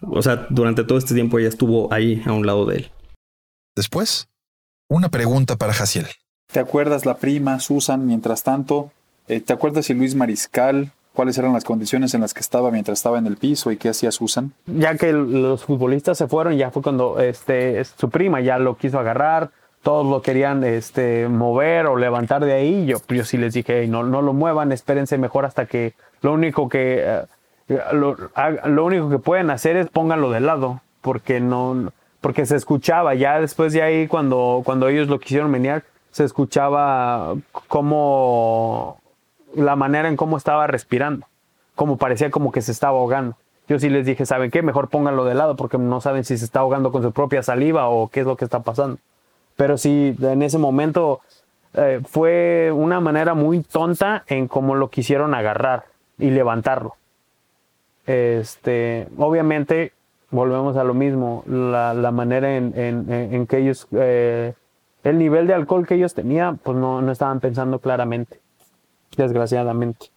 o 0.02 0.22
sea, 0.22 0.46
durante 0.50 0.84
todo 0.84 0.98
este 0.98 1.14
tiempo 1.14 1.38
ella 1.38 1.48
estuvo 1.48 1.92
ahí 1.92 2.22
a 2.26 2.32
un 2.32 2.46
lado 2.46 2.66
de 2.66 2.76
él. 2.76 2.90
Después, 3.76 4.28
una 4.88 5.08
pregunta 5.08 5.56
para 5.56 5.72
Jaciel. 5.72 6.06
¿Te 6.52 6.60
acuerdas 6.60 7.06
la 7.06 7.18
prima, 7.18 7.60
Susan, 7.60 8.06
mientras 8.06 8.42
tanto? 8.42 8.90
Eh, 9.28 9.40
¿Te 9.40 9.52
acuerdas 9.52 9.86
si 9.86 9.94
Luis 9.94 10.14
Mariscal 10.14 10.92
cuáles 11.18 11.36
eran 11.36 11.52
las 11.52 11.64
condiciones 11.64 12.14
en 12.14 12.20
las 12.20 12.32
que 12.32 12.38
estaba 12.38 12.70
mientras 12.70 13.00
estaba 13.00 13.18
en 13.18 13.26
el 13.26 13.38
piso 13.38 13.72
y 13.72 13.76
qué 13.76 13.88
hacía 13.88 14.12
Susan. 14.12 14.52
Ya 14.66 14.94
que 14.94 15.12
los 15.12 15.64
futbolistas 15.64 16.16
se 16.16 16.28
fueron, 16.28 16.56
ya 16.56 16.70
fue 16.70 16.80
cuando 16.80 17.18
este, 17.18 17.84
su 17.84 18.08
prima 18.08 18.40
ya 18.40 18.60
lo 18.60 18.76
quiso 18.76 19.00
agarrar, 19.00 19.50
todos 19.82 20.06
lo 20.06 20.22
querían 20.22 20.62
este, 20.62 21.26
mover 21.26 21.86
o 21.86 21.96
levantar 21.96 22.44
de 22.44 22.52
ahí. 22.52 22.86
Yo, 22.86 22.98
yo 23.08 23.24
sí 23.24 23.36
les 23.36 23.52
dije, 23.52 23.88
no, 23.88 24.04
no 24.04 24.22
lo 24.22 24.32
muevan, 24.32 24.70
espérense 24.70 25.18
mejor 25.18 25.44
hasta 25.44 25.66
que 25.66 25.94
lo 26.20 26.32
único 26.32 26.68
que, 26.68 27.24
eh, 27.68 27.80
lo, 27.94 28.84
único 28.84 29.10
que 29.10 29.18
pueden 29.18 29.50
hacer 29.50 29.76
es 29.76 29.88
pónganlo 29.88 30.30
de 30.30 30.38
lado, 30.38 30.82
porque 31.00 31.40
no, 31.40 31.90
porque 32.20 32.46
se 32.46 32.54
escuchaba 32.54 33.16
ya 33.16 33.40
después 33.40 33.72
de 33.72 33.82
ahí 33.82 34.06
cuando, 34.06 34.62
cuando 34.64 34.86
ellos 34.86 35.08
lo 35.08 35.18
quisieron 35.18 35.50
menear, 35.50 35.82
se 36.12 36.22
escuchaba 36.22 37.34
como 37.66 39.00
la 39.54 39.76
manera 39.76 40.08
en 40.08 40.16
cómo 40.16 40.36
estaba 40.36 40.66
respirando, 40.66 41.26
como 41.74 41.96
parecía 41.96 42.30
como 42.30 42.52
que 42.52 42.62
se 42.62 42.72
estaba 42.72 42.98
ahogando. 42.98 43.36
Yo 43.68 43.78
sí 43.78 43.90
les 43.90 44.06
dije, 44.06 44.24
¿saben 44.24 44.50
qué? 44.50 44.62
Mejor 44.62 44.88
pónganlo 44.88 45.24
de 45.24 45.34
lado 45.34 45.54
porque 45.56 45.76
no 45.76 46.00
saben 46.00 46.24
si 46.24 46.38
se 46.38 46.44
está 46.44 46.60
ahogando 46.60 46.90
con 46.90 47.02
su 47.02 47.12
propia 47.12 47.42
saliva 47.42 47.88
o 47.88 48.08
qué 48.08 48.20
es 48.20 48.26
lo 48.26 48.36
que 48.36 48.44
está 48.44 48.60
pasando. 48.60 48.98
Pero 49.56 49.76
sí, 49.76 50.16
en 50.20 50.42
ese 50.42 50.56
momento 50.56 51.20
eh, 51.74 52.00
fue 52.06 52.70
una 52.74 53.00
manera 53.00 53.34
muy 53.34 53.60
tonta 53.62 54.24
en 54.26 54.48
cómo 54.48 54.74
lo 54.74 54.88
quisieron 54.88 55.34
agarrar 55.34 55.84
y 56.18 56.30
levantarlo. 56.30 56.94
Este, 58.06 59.06
obviamente, 59.18 59.92
volvemos 60.30 60.78
a 60.78 60.84
lo 60.84 60.94
mismo, 60.94 61.44
la, 61.46 62.10
manera 62.10 62.56
en, 62.56 63.46
que 63.46 63.58
ellos, 63.58 63.86
eh, 63.92 64.54
el 65.04 65.18
nivel 65.18 65.46
de 65.46 65.52
alcohol 65.52 65.86
que 65.86 65.96
ellos 65.96 66.14
tenían, 66.14 66.56
pues 66.56 66.78
no, 66.78 67.02
no 67.02 67.12
estaban 67.12 67.40
pensando 67.40 67.80
claramente 67.80 68.40
desgraciadamente. 69.18 70.10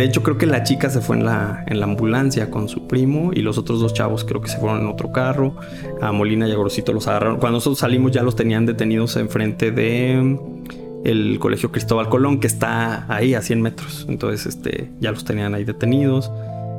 De 0.00 0.06
hecho, 0.06 0.22
creo 0.22 0.38
que 0.38 0.46
la 0.46 0.62
chica 0.62 0.88
se 0.88 1.02
fue 1.02 1.16
en 1.16 1.26
la, 1.26 1.62
en 1.66 1.78
la 1.78 1.84
ambulancia 1.84 2.50
con 2.50 2.70
su 2.70 2.86
primo 2.86 3.32
y 3.34 3.42
los 3.42 3.58
otros 3.58 3.80
dos 3.80 3.92
chavos 3.92 4.24
creo 4.24 4.40
que 4.40 4.48
se 4.48 4.56
fueron 4.56 4.80
en 4.80 4.86
otro 4.86 5.12
carro. 5.12 5.56
A 6.00 6.10
Molina 6.10 6.48
y 6.48 6.52
a 6.52 6.54
Gorosito 6.54 6.94
los 6.94 7.06
agarraron. 7.06 7.38
Cuando 7.38 7.58
nosotros 7.58 7.80
salimos 7.80 8.10
ya 8.12 8.22
los 8.22 8.34
tenían 8.34 8.64
detenidos 8.64 9.16
enfrente 9.16 9.72
de 9.72 10.16
mm, 10.16 11.04
el 11.04 11.38
Colegio 11.38 11.70
Cristóbal 11.70 12.08
Colón, 12.08 12.40
que 12.40 12.46
está 12.46 13.04
ahí 13.14 13.34
a 13.34 13.42
100 13.42 13.60
metros. 13.60 14.06
Entonces, 14.08 14.46
este, 14.46 14.90
ya 15.00 15.10
los 15.10 15.24
tenían 15.24 15.54
ahí 15.54 15.64
detenidos 15.64 16.30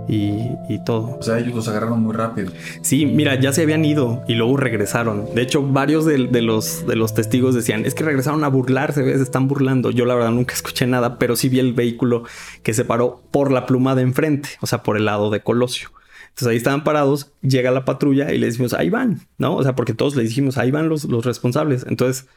y, 0.07 0.79
todo. 0.85 1.17
O 1.19 1.23
sea, 1.23 1.39
ellos 1.39 1.55
los 1.55 1.67
agarraron 1.67 2.01
muy 2.01 2.13
rápido. 2.13 2.51
Sí, 2.81 3.05
mira, 3.05 3.39
ya 3.39 3.53
se 3.53 3.61
habían 3.61 3.85
ido 3.85 4.23
y 4.27 4.35
luego 4.35 4.57
regresaron. 4.57 5.33
De 5.33 5.41
hecho, 5.41 5.63
varios 5.63 6.05
de, 6.05 6.17
los, 6.41 6.85
de 6.85 6.95
los 6.95 7.13
testigos 7.13 7.55
decían, 7.55 7.85
es 7.85 7.95
que 7.95 8.03
regresaron 8.03 8.43
a 8.43 8.47
burlarse, 8.47 9.03
se 9.03 9.23
están 9.23 9.47
burlando. 9.47 9.91
Yo 9.91 10.05
la 10.05 10.15
verdad 10.15 10.31
nunca 10.31 10.53
escuché 10.53 10.87
nada, 10.87 11.17
pero 11.17 11.35
sí 11.35 11.49
vi 11.49 11.59
el 11.59 11.73
vehículo 11.73 12.23
que 12.63 12.73
se 12.73 12.85
paró 12.85 13.21
por 13.31 13.51
la 13.51 13.65
pluma 13.65 13.95
de 13.95 14.01
enfrente, 14.01 14.49
o 14.61 14.67
sea, 14.67 14.83
por 14.83 14.97
el 14.97 15.05
lado 15.05 15.29
de 15.29 15.41
Colosio. 15.41 15.91
Entonces 16.29 16.47
ahí 16.47 16.57
estaban 16.57 16.83
parados, 16.83 17.31
llega 17.41 17.71
la 17.71 17.83
patrulla 17.85 18.33
y 18.33 18.37
le 18.37 18.47
decimos, 18.47 18.73
ahí 18.73 18.89
van, 18.89 19.27
¿no? 19.37 19.55
O 19.55 19.63
sea, 19.63 19.75
porque 19.75 19.93
todos 19.93 20.15
le 20.15 20.23
dijimos, 20.23 20.57
ahí 20.57 20.71
van 20.71 20.87
los, 20.87 21.03
los 21.05 21.25
responsables. 21.25 21.85
Entonces 21.87 22.27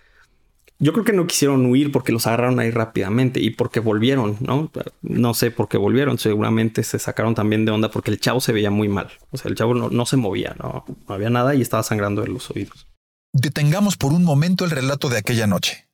yo 0.79 0.93
creo 0.93 1.05
que 1.05 1.13
no 1.13 1.27
quisieron 1.27 1.67
huir 1.67 1.93
porque 1.93 2.13
los 2.13 2.27
agarraron 2.27 2.59
ahí 2.59 2.71
rápidamente 2.71 3.41
y 3.41 3.51
porque 3.51 3.81
volvieron, 3.81 4.37
¿no? 4.41 4.71
No 5.03 5.35
sé 5.35 5.51
por 5.51 5.69
qué 5.69 5.79
volvieron. 5.79 6.19
Seguramente 6.19 6.83
se 6.83 6.99
sacaron 6.99 7.35
también 7.35 7.65
de 7.65 7.71
onda 7.73 7.91
porque 7.91 8.11
el 8.11 8.21
chavo 8.21 8.41
se 8.41 8.53
veía 8.53 8.71
muy 8.71 8.89
mal. 8.89 9.11
O 9.31 9.37
sea, 9.37 9.49
el 9.49 9.57
chavo 9.57 9.75
no, 9.75 10.07
se 10.07 10.17
movía, 10.17 10.57
¿no? 10.59 10.85
no 11.09 11.15
había 11.15 11.31
nada 11.31 11.55
y 11.55 11.63
estaba 11.63 11.83
sangrando 11.83 12.25
en 12.25 12.35
los 12.35 12.51
oídos. 12.51 12.89
Detengamos 13.33 13.97
por 13.97 14.13
un 14.13 14.25
momento 14.25 14.65
el 14.65 14.71
relato 14.71 15.09
de 15.09 15.19
aquella 15.19 15.47
noche. 15.47 15.89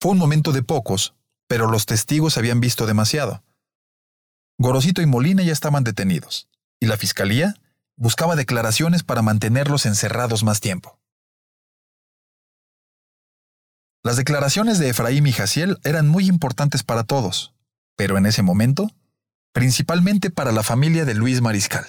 Fue 0.00 0.12
un 0.12 0.18
momento 0.18 0.52
de 0.52 0.62
pocos, 0.62 1.14
pero 1.46 1.70
los 1.70 1.86
testigos 1.86 2.38
habían 2.38 2.60
visto 2.60 2.86
demasiado. 2.86 3.42
Gorosito 4.58 5.02
y 5.02 5.06
Molina 5.06 5.42
ya 5.42 5.52
estaban 5.52 5.84
detenidos, 5.84 6.48
y 6.80 6.86
la 6.86 6.96
fiscalía 6.96 7.54
buscaba 7.96 8.36
declaraciones 8.36 9.02
para 9.02 9.22
mantenerlos 9.22 9.86
encerrados 9.86 10.44
más 10.44 10.60
tiempo. 10.60 10.98
Las 14.04 14.16
declaraciones 14.16 14.78
de 14.78 14.90
Efraín 14.90 15.26
y 15.26 15.32
Jaciel 15.32 15.78
eran 15.82 16.08
muy 16.08 16.28
importantes 16.28 16.84
para 16.84 17.02
todos, 17.02 17.54
pero 17.96 18.16
en 18.16 18.26
ese 18.26 18.42
momento, 18.42 18.90
principalmente 19.52 20.30
para 20.30 20.52
la 20.52 20.62
familia 20.62 21.04
de 21.04 21.14
Luis 21.14 21.40
Mariscal. 21.40 21.84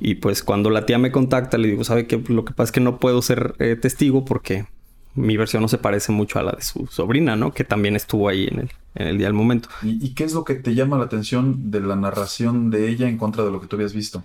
Y 0.00 0.16
pues 0.16 0.42
cuando 0.42 0.70
la 0.70 0.84
tía 0.84 0.98
me 0.98 1.12
contacta, 1.12 1.58
le 1.58 1.68
digo, 1.68 1.84
¿sabe 1.84 2.08
qué? 2.08 2.22
Lo 2.28 2.44
que 2.44 2.52
pasa 2.52 2.64
es 2.64 2.72
que 2.72 2.80
no 2.80 2.98
puedo 2.98 3.22
ser 3.22 3.54
eh, 3.60 3.76
testigo 3.76 4.24
porque 4.24 4.66
mi 5.14 5.36
versión 5.36 5.62
no 5.62 5.68
se 5.68 5.78
parece 5.78 6.10
mucho 6.10 6.40
a 6.40 6.42
la 6.42 6.52
de 6.52 6.62
su 6.62 6.88
sobrina, 6.88 7.36
¿no? 7.36 7.52
Que 7.52 7.62
también 7.62 7.94
estuvo 7.94 8.28
ahí 8.28 8.48
en 8.50 8.58
el, 8.58 8.70
en 8.96 9.06
el 9.06 9.18
día 9.18 9.28
del 9.28 9.34
momento. 9.34 9.68
¿Y, 9.82 10.04
¿Y, 10.04 10.14
qué 10.14 10.24
es 10.24 10.32
lo 10.32 10.42
que 10.44 10.56
te 10.56 10.74
llama 10.74 10.98
la 10.98 11.04
atención 11.04 11.70
de 11.70 11.80
la 11.80 11.94
narración 11.94 12.70
de 12.70 12.88
ella 12.88 13.08
en 13.08 13.16
contra 13.16 13.44
de 13.44 13.52
lo 13.52 13.60
que 13.60 13.68
tú 13.68 13.76
habías 13.76 13.92
visto? 13.92 14.24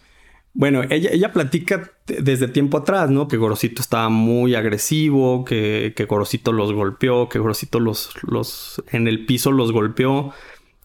Bueno, 0.54 0.82
ella, 0.90 1.32
platica 1.32 1.92
desde 2.08 2.48
tiempo 2.48 2.80
atrás, 2.80 3.10
¿no? 3.10 3.28
Que 3.28 3.38
Gorosito 3.38 3.82
estaba 3.82 4.10
muy 4.10 4.56
agresivo, 4.56 5.46
que, 5.46 5.94
que 5.96 6.06
Gorosito 6.06 6.52
los 6.52 6.74
golpeó, 6.74 7.30
que 7.30 7.40
Gorosito 7.40 7.80
los, 7.80 8.12
los 8.24 8.84
en 8.92 9.08
el 9.08 9.26
piso 9.26 9.52
los 9.52 9.72
golpeó, 9.72 10.34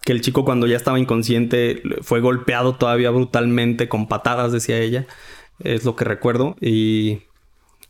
que 0.04 0.12
el 0.12 0.20
chico 0.20 0.44
cuando 0.44 0.66
ya 0.66 0.76
estaba 0.76 0.98
inconsciente 0.98 1.82
fue 2.02 2.20
golpeado 2.20 2.76
todavía 2.76 3.10
brutalmente 3.10 3.88
con 3.88 4.06
patadas, 4.06 4.52
decía 4.52 4.78
ella. 4.78 5.06
Es 5.60 5.84
lo 5.84 5.96
que 5.96 6.04
recuerdo. 6.04 6.56
Y, 6.60 7.22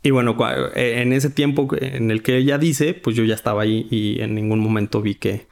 y 0.03 0.11
bueno, 0.11 0.37
en 0.75 1.13
ese 1.13 1.31
tiempo 1.31 1.69
en 1.81 2.11
el 2.11 2.23
que 2.23 2.37
ella 2.37 2.59
dice, 2.59 2.95
pues 2.95 3.17
yo 3.17 3.25
ya 3.25 3.35
estaba 3.35 3.63
ahí 3.63 3.89
y 3.91 4.21
en 4.21 4.35
ningún 4.35 4.61
momento 4.61 5.03
vi 5.03 5.17
que, 5.17 5.47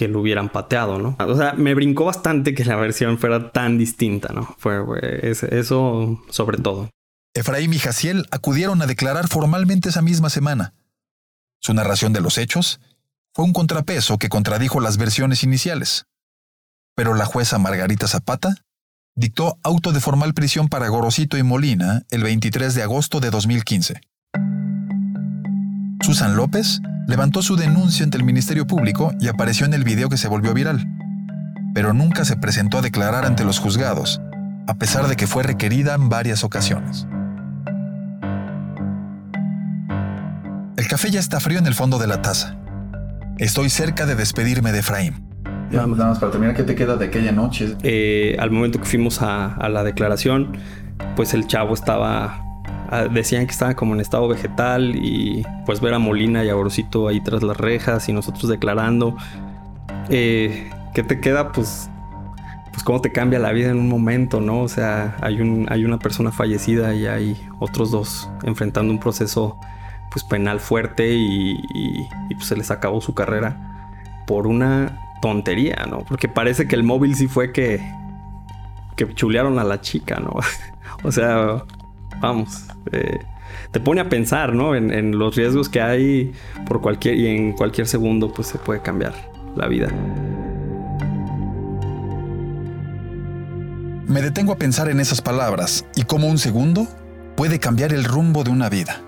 que 0.00 0.08
lo 0.08 0.20
hubieran 0.20 0.48
pateado, 0.48 0.98
¿no? 0.98 1.14
O 1.18 1.36
sea, 1.36 1.52
me 1.52 1.74
brincó 1.74 2.06
bastante 2.06 2.54
que 2.54 2.64
la 2.64 2.76
versión 2.76 3.18
fuera 3.18 3.52
tan 3.52 3.76
distinta, 3.76 4.32
¿no? 4.32 4.56
Fue, 4.56 4.80
eso 5.22 6.24
sobre 6.30 6.56
todo. 6.56 6.88
Efraín 7.34 7.74
y 7.74 7.78
Jaciel 7.78 8.26
acudieron 8.30 8.80
a 8.80 8.86
declarar 8.86 9.28
formalmente 9.28 9.90
esa 9.90 10.00
misma 10.00 10.30
semana. 10.30 10.72
Su 11.60 11.74
narración 11.74 12.14
de 12.14 12.22
los 12.22 12.38
hechos 12.38 12.80
fue 13.34 13.44
un 13.44 13.52
contrapeso 13.52 14.16
que 14.16 14.30
contradijo 14.30 14.80
las 14.80 14.96
versiones 14.96 15.44
iniciales. 15.44 16.06
Pero 16.96 17.12
la 17.12 17.26
jueza 17.26 17.58
Margarita 17.58 18.08
Zapata 18.08 18.54
dictó 19.14 19.58
auto 19.62 19.92
de 19.92 20.00
formal 20.00 20.32
prisión 20.32 20.68
para 20.68 20.88
Gorosito 20.88 21.36
y 21.36 21.42
Molina 21.42 22.06
el 22.08 22.22
23 22.22 22.74
de 22.74 22.82
agosto 22.82 23.20
de 23.20 23.28
2015. 23.28 24.00
Susan 26.00 26.36
López 26.36 26.80
levantó 27.10 27.42
su 27.42 27.56
denuncia 27.56 28.04
ante 28.04 28.16
el 28.16 28.22
Ministerio 28.22 28.68
Público 28.68 29.12
y 29.20 29.26
apareció 29.26 29.66
en 29.66 29.74
el 29.74 29.82
video 29.82 30.08
que 30.08 30.16
se 30.16 30.28
volvió 30.28 30.54
viral, 30.54 30.86
pero 31.74 31.92
nunca 31.92 32.24
se 32.24 32.36
presentó 32.36 32.78
a 32.78 32.82
declarar 32.82 33.26
ante 33.26 33.44
los 33.44 33.58
juzgados, 33.58 34.22
a 34.68 34.74
pesar 34.74 35.08
de 35.08 35.16
que 35.16 35.26
fue 35.26 35.42
requerida 35.42 35.94
en 35.94 36.08
varias 36.08 36.44
ocasiones. 36.44 37.08
El 40.76 40.86
café 40.86 41.10
ya 41.10 41.18
está 41.18 41.40
frío 41.40 41.58
en 41.58 41.66
el 41.66 41.74
fondo 41.74 41.98
de 41.98 42.06
la 42.06 42.22
taza. 42.22 42.56
Estoy 43.38 43.70
cerca 43.70 44.06
de 44.06 44.14
despedirme 44.14 44.70
de 44.70 44.78
Efraín. 44.78 45.28
Ya, 45.72 45.86
nada 45.86 46.10
más 46.10 46.20
para 46.20 46.30
terminar, 46.30 46.54
¿qué 46.54 46.62
te 46.62 46.76
queda 46.76 46.96
de 46.96 47.06
aquella 47.06 47.32
noche? 47.32 47.76
Eh, 47.82 48.36
al 48.38 48.52
momento 48.52 48.78
que 48.78 48.84
fuimos 48.84 49.20
a, 49.20 49.68
la 49.68 49.82
declaración, 49.82 50.56
pues 51.16 51.34
el 51.34 51.48
chavo 51.48 51.74
estaba 51.74 52.49
decían 53.10 53.46
que 53.46 53.52
estaba 53.52 53.74
como 53.74 53.94
en 53.94 54.00
estado 54.00 54.26
vegetal 54.28 54.96
y 54.96 55.46
pues 55.64 55.80
ver 55.80 55.94
a 55.94 55.98
Molina 55.98 56.44
y 56.44 56.48
a 56.48 56.54
Gorosito 56.54 57.08
ahí 57.08 57.20
tras 57.20 57.42
las 57.42 57.56
rejas 57.56 58.08
y 58.08 58.12
nosotros 58.12 58.48
declarando. 58.48 59.16
Eh, 60.08 60.70
¿Qué 60.92 61.04
te 61.04 61.20
queda? 61.20 61.52
Pues, 61.52 61.88
pues 62.72 62.82
cómo 62.82 63.00
te 63.00 63.12
cambia 63.12 63.38
la 63.38 63.52
vida 63.52 63.70
en 63.70 63.78
un 63.78 63.88
momento, 63.88 64.40
¿no? 64.40 64.60
O 64.62 64.68
sea, 64.68 65.16
hay, 65.20 65.40
un, 65.40 65.66
hay 65.70 65.84
una 65.84 65.98
persona 65.98 66.32
fallecida 66.32 66.94
y 66.94 67.06
hay 67.06 67.40
otros 67.60 67.92
dos 67.92 68.28
enfrentando 68.42 68.92
un 68.92 68.98
proceso 68.98 69.56
pues 70.10 70.24
penal 70.24 70.58
fuerte 70.58 71.12
y, 71.12 72.08
pues 72.34 72.46
se 72.46 72.56
les 72.56 72.72
acabó 72.72 73.00
su 73.00 73.14
carrera 73.14 73.86
por 74.26 74.48
una 74.48 74.98
tontería, 75.22 75.86
¿no? 75.88 76.00
Porque 76.00 76.26
parece 76.26 76.66
que 76.66 76.74
el 76.74 76.82
móvil 76.82 77.14
sí 77.14 77.28
fue 77.28 77.52
que, 77.52 77.80
que 78.96 79.14
chulearon 79.14 79.60
a 79.60 79.64
la 79.64 79.80
chica, 79.80 80.18
¿no? 80.18 80.34
o 81.04 81.12
sea, 81.12 81.62
vamos, 82.20 82.64
eh, 82.92 83.18
te 83.70 83.80
pone 83.80 84.00
a 84.00 84.08
pensar, 84.08 84.54
¿no? 84.54 84.74
En, 84.74 84.92
en, 84.92 85.18
los 85.18 85.36
riesgos 85.36 85.68
que 85.68 85.80
hay 85.80 86.32
por 86.66 86.80
cualquier 86.80 87.16
y 87.16 87.26
en 87.26 87.52
cualquier 87.52 87.86
segundo 87.86 88.32
pues 88.32 88.48
se 88.48 88.58
puede 88.58 88.80
cambiar 88.80 89.14
la 89.56 89.66
vida. 89.66 89.88
Me 94.06 94.22
detengo 94.22 94.52
a 94.52 94.56
pensar 94.56 94.88
en 94.88 94.98
esas 94.98 95.20
palabras 95.20 95.86
y 95.94 96.02
cómo 96.02 96.26
un 96.26 96.38
segundo 96.38 96.88
puede 97.36 97.60
cambiar 97.60 97.92
el 97.92 98.04
rumbo 98.04 98.42
de 98.42 98.50
una 98.50 98.68
vida 98.68 99.00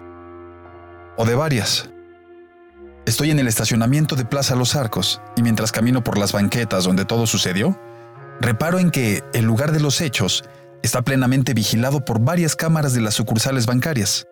o 1.17 1.25
de 1.25 1.35
varias. 1.35 1.91
Estoy 3.05 3.33
en 3.33 3.41
el 3.41 3.49
estacionamiento 3.49 4.15
de 4.15 4.25
Plaza 4.25 4.55
Los 4.55 4.77
Arcos 4.77 5.21
y 5.37 5.43
mientras 5.43 5.73
camino 5.73 6.05
por 6.05 6.19
las 6.19 6.33
banquetas 6.33 6.85
donde 6.85 7.05
todo 7.05 7.27
sucedió, 7.27 7.77
reparo 8.41 8.79
en 8.79 8.93
que 8.93 9.25
el 9.35 9.45
lugar 9.45 9.73
de 9.73 9.81
los 9.81 10.01
hechos 10.01 10.45
está 10.83 11.03
plenamente 11.03 11.55
vigilado 11.55 12.05
por 12.05 12.21
varias 12.21 12.57
cámaras 12.57 12.93
de 12.95 13.01
las 13.01 13.15
sucursales 13.15 13.67
bancarias. 13.67 14.27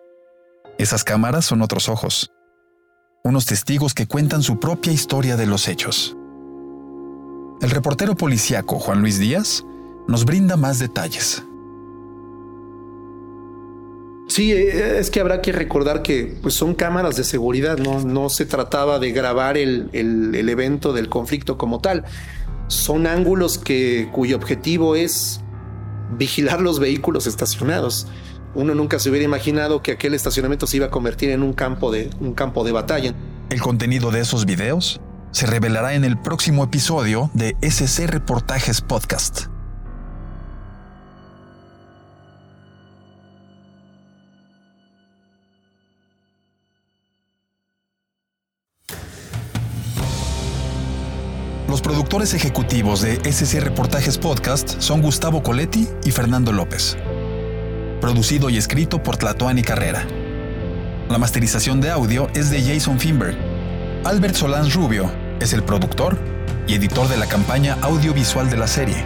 Esas 0.77 1.03
cámaras 1.03 1.45
son 1.45 1.61
otros 1.61 1.89
ojos, 1.89 2.31
unos 3.23 3.45
testigos 3.45 3.93
que 3.93 4.07
cuentan 4.07 4.43
su 4.43 4.59
propia 4.59 4.91
historia 4.91 5.37
de 5.37 5.45
los 5.45 5.67
hechos. 5.67 6.15
El 7.61 7.69
reportero 7.69 8.15
policíaco 8.15 8.79
Juan 8.79 9.01
Luis 9.01 9.19
Díaz 9.19 9.63
nos 10.07 10.25
brinda 10.25 10.57
más 10.57 10.79
detalles. 10.79 11.43
Sí, 14.27 14.53
eh, 14.53 14.97
es 14.97 15.11
que 15.11 15.19
habrá 15.19 15.41
que 15.41 15.51
recordar 15.51 16.01
que 16.01 16.37
pues, 16.41 16.53
son 16.53 16.73
cámaras 16.73 17.17
de 17.17 17.23
seguridad, 17.23 17.77
no, 17.77 18.01
no 18.01 18.29
se 18.29 18.45
trataba 18.45 18.97
de 18.97 19.11
grabar 19.11 19.57
el, 19.57 19.89
el, 19.91 20.49
evento 20.49 20.93
del 20.93 21.09
conflicto 21.09 21.57
como 21.57 21.79
tal. 21.79 22.05
Son 22.67 23.07
ángulos 23.07 23.57
que, 23.57 24.09
cuyo 24.11 24.37
objetivo 24.37 24.95
es 24.95 25.41
vigilar 26.17 26.61
los 26.61 26.79
vehículos 26.79 27.27
estacionados. 27.27 28.07
Uno 28.53 28.75
nunca 28.75 28.99
se 28.99 29.09
hubiera 29.09 29.25
imaginado 29.25 29.81
que 29.81 29.91
aquel 29.91 30.13
estacionamiento 30.13 30.67
se 30.67 30.77
iba 30.77 30.87
a 30.87 30.91
convertir 30.91 31.29
en 31.29 31.41
un 31.41 31.53
campo 31.53 31.91
de, 31.91 32.09
un 32.19 32.33
campo 32.33 32.63
de 32.63 32.71
batalla. 32.71 33.13
El 33.49 33.61
contenido 33.61 34.11
de 34.11 34.21
esos 34.21 34.45
videos 34.45 35.01
se 35.31 35.45
revelará 35.45 35.93
en 35.93 36.03
el 36.03 36.17
próximo 36.17 36.63
episodio 36.63 37.29
de 37.33 37.55
SC 37.61 38.07
Reportajes 38.07 38.81
Podcast. 38.81 39.47
Los 51.71 51.81
productores 51.81 52.33
ejecutivos 52.33 52.99
de 52.99 53.21
SC 53.23 53.61
Reportajes 53.61 54.17
Podcast 54.17 54.81
son 54.81 55.01
Gustavo 55.01 55.41
Coletti 55.41 55.87
y 56.03 56.11
Fernando 56.11 56.51
López. 56.51 56.97
Producido 58.01 58.49
y 58.49 58.57
escrito 58.57 59.01
por 59.01 59.15
Tlatoani 59.15 59.61
Carrera. 59.61 60.05
La 61.07 61.17
masterización 61.17 61.79
de 61.79 61.89
audio 61.89 62.27
es 62.35 62.49
de 62.49 62.61
Jason 62.61 62.99
Finberg. 62.99 63.37
Albert 64.03 64.35
Solán 64.35 64.69
Rubio 64.69 65.09
es 65.39 65.53
el 65.53 65.63
productor 65.63 66.17
y 66.67 66.75
editor 66.75 67.07
de 67.07 67.15
la 67.15 67.27
campaña 67.27 67.77
audiovisual 67.81 68.49
de 68.49 68.57
la 68.57 68.67
serie. 68.67 69.05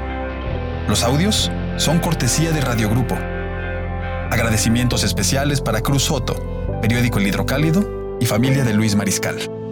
Los 0.87 1.03
audios 1.03 1.51
son 1.77 1.99
cortesía 1.99 2.51
de 2.51 2.61
Radio 2.61 2.89
Grupo. 2.89 3.13
Agradecimientos 4.31 5.03
especiales 5.03 5.61
para 5.61 5.81
Cruz 5.81 6.05
Soto, 6.05 6.79
Periódico 6.81 7.19
El 7.19 7.27
Hidrocálido 7.27 8.17
y 8.19 8.25
familia 8.25 8.63
de 8.63 8.73
Luis 8.73 8.95
Mariscal. 8.95 9.64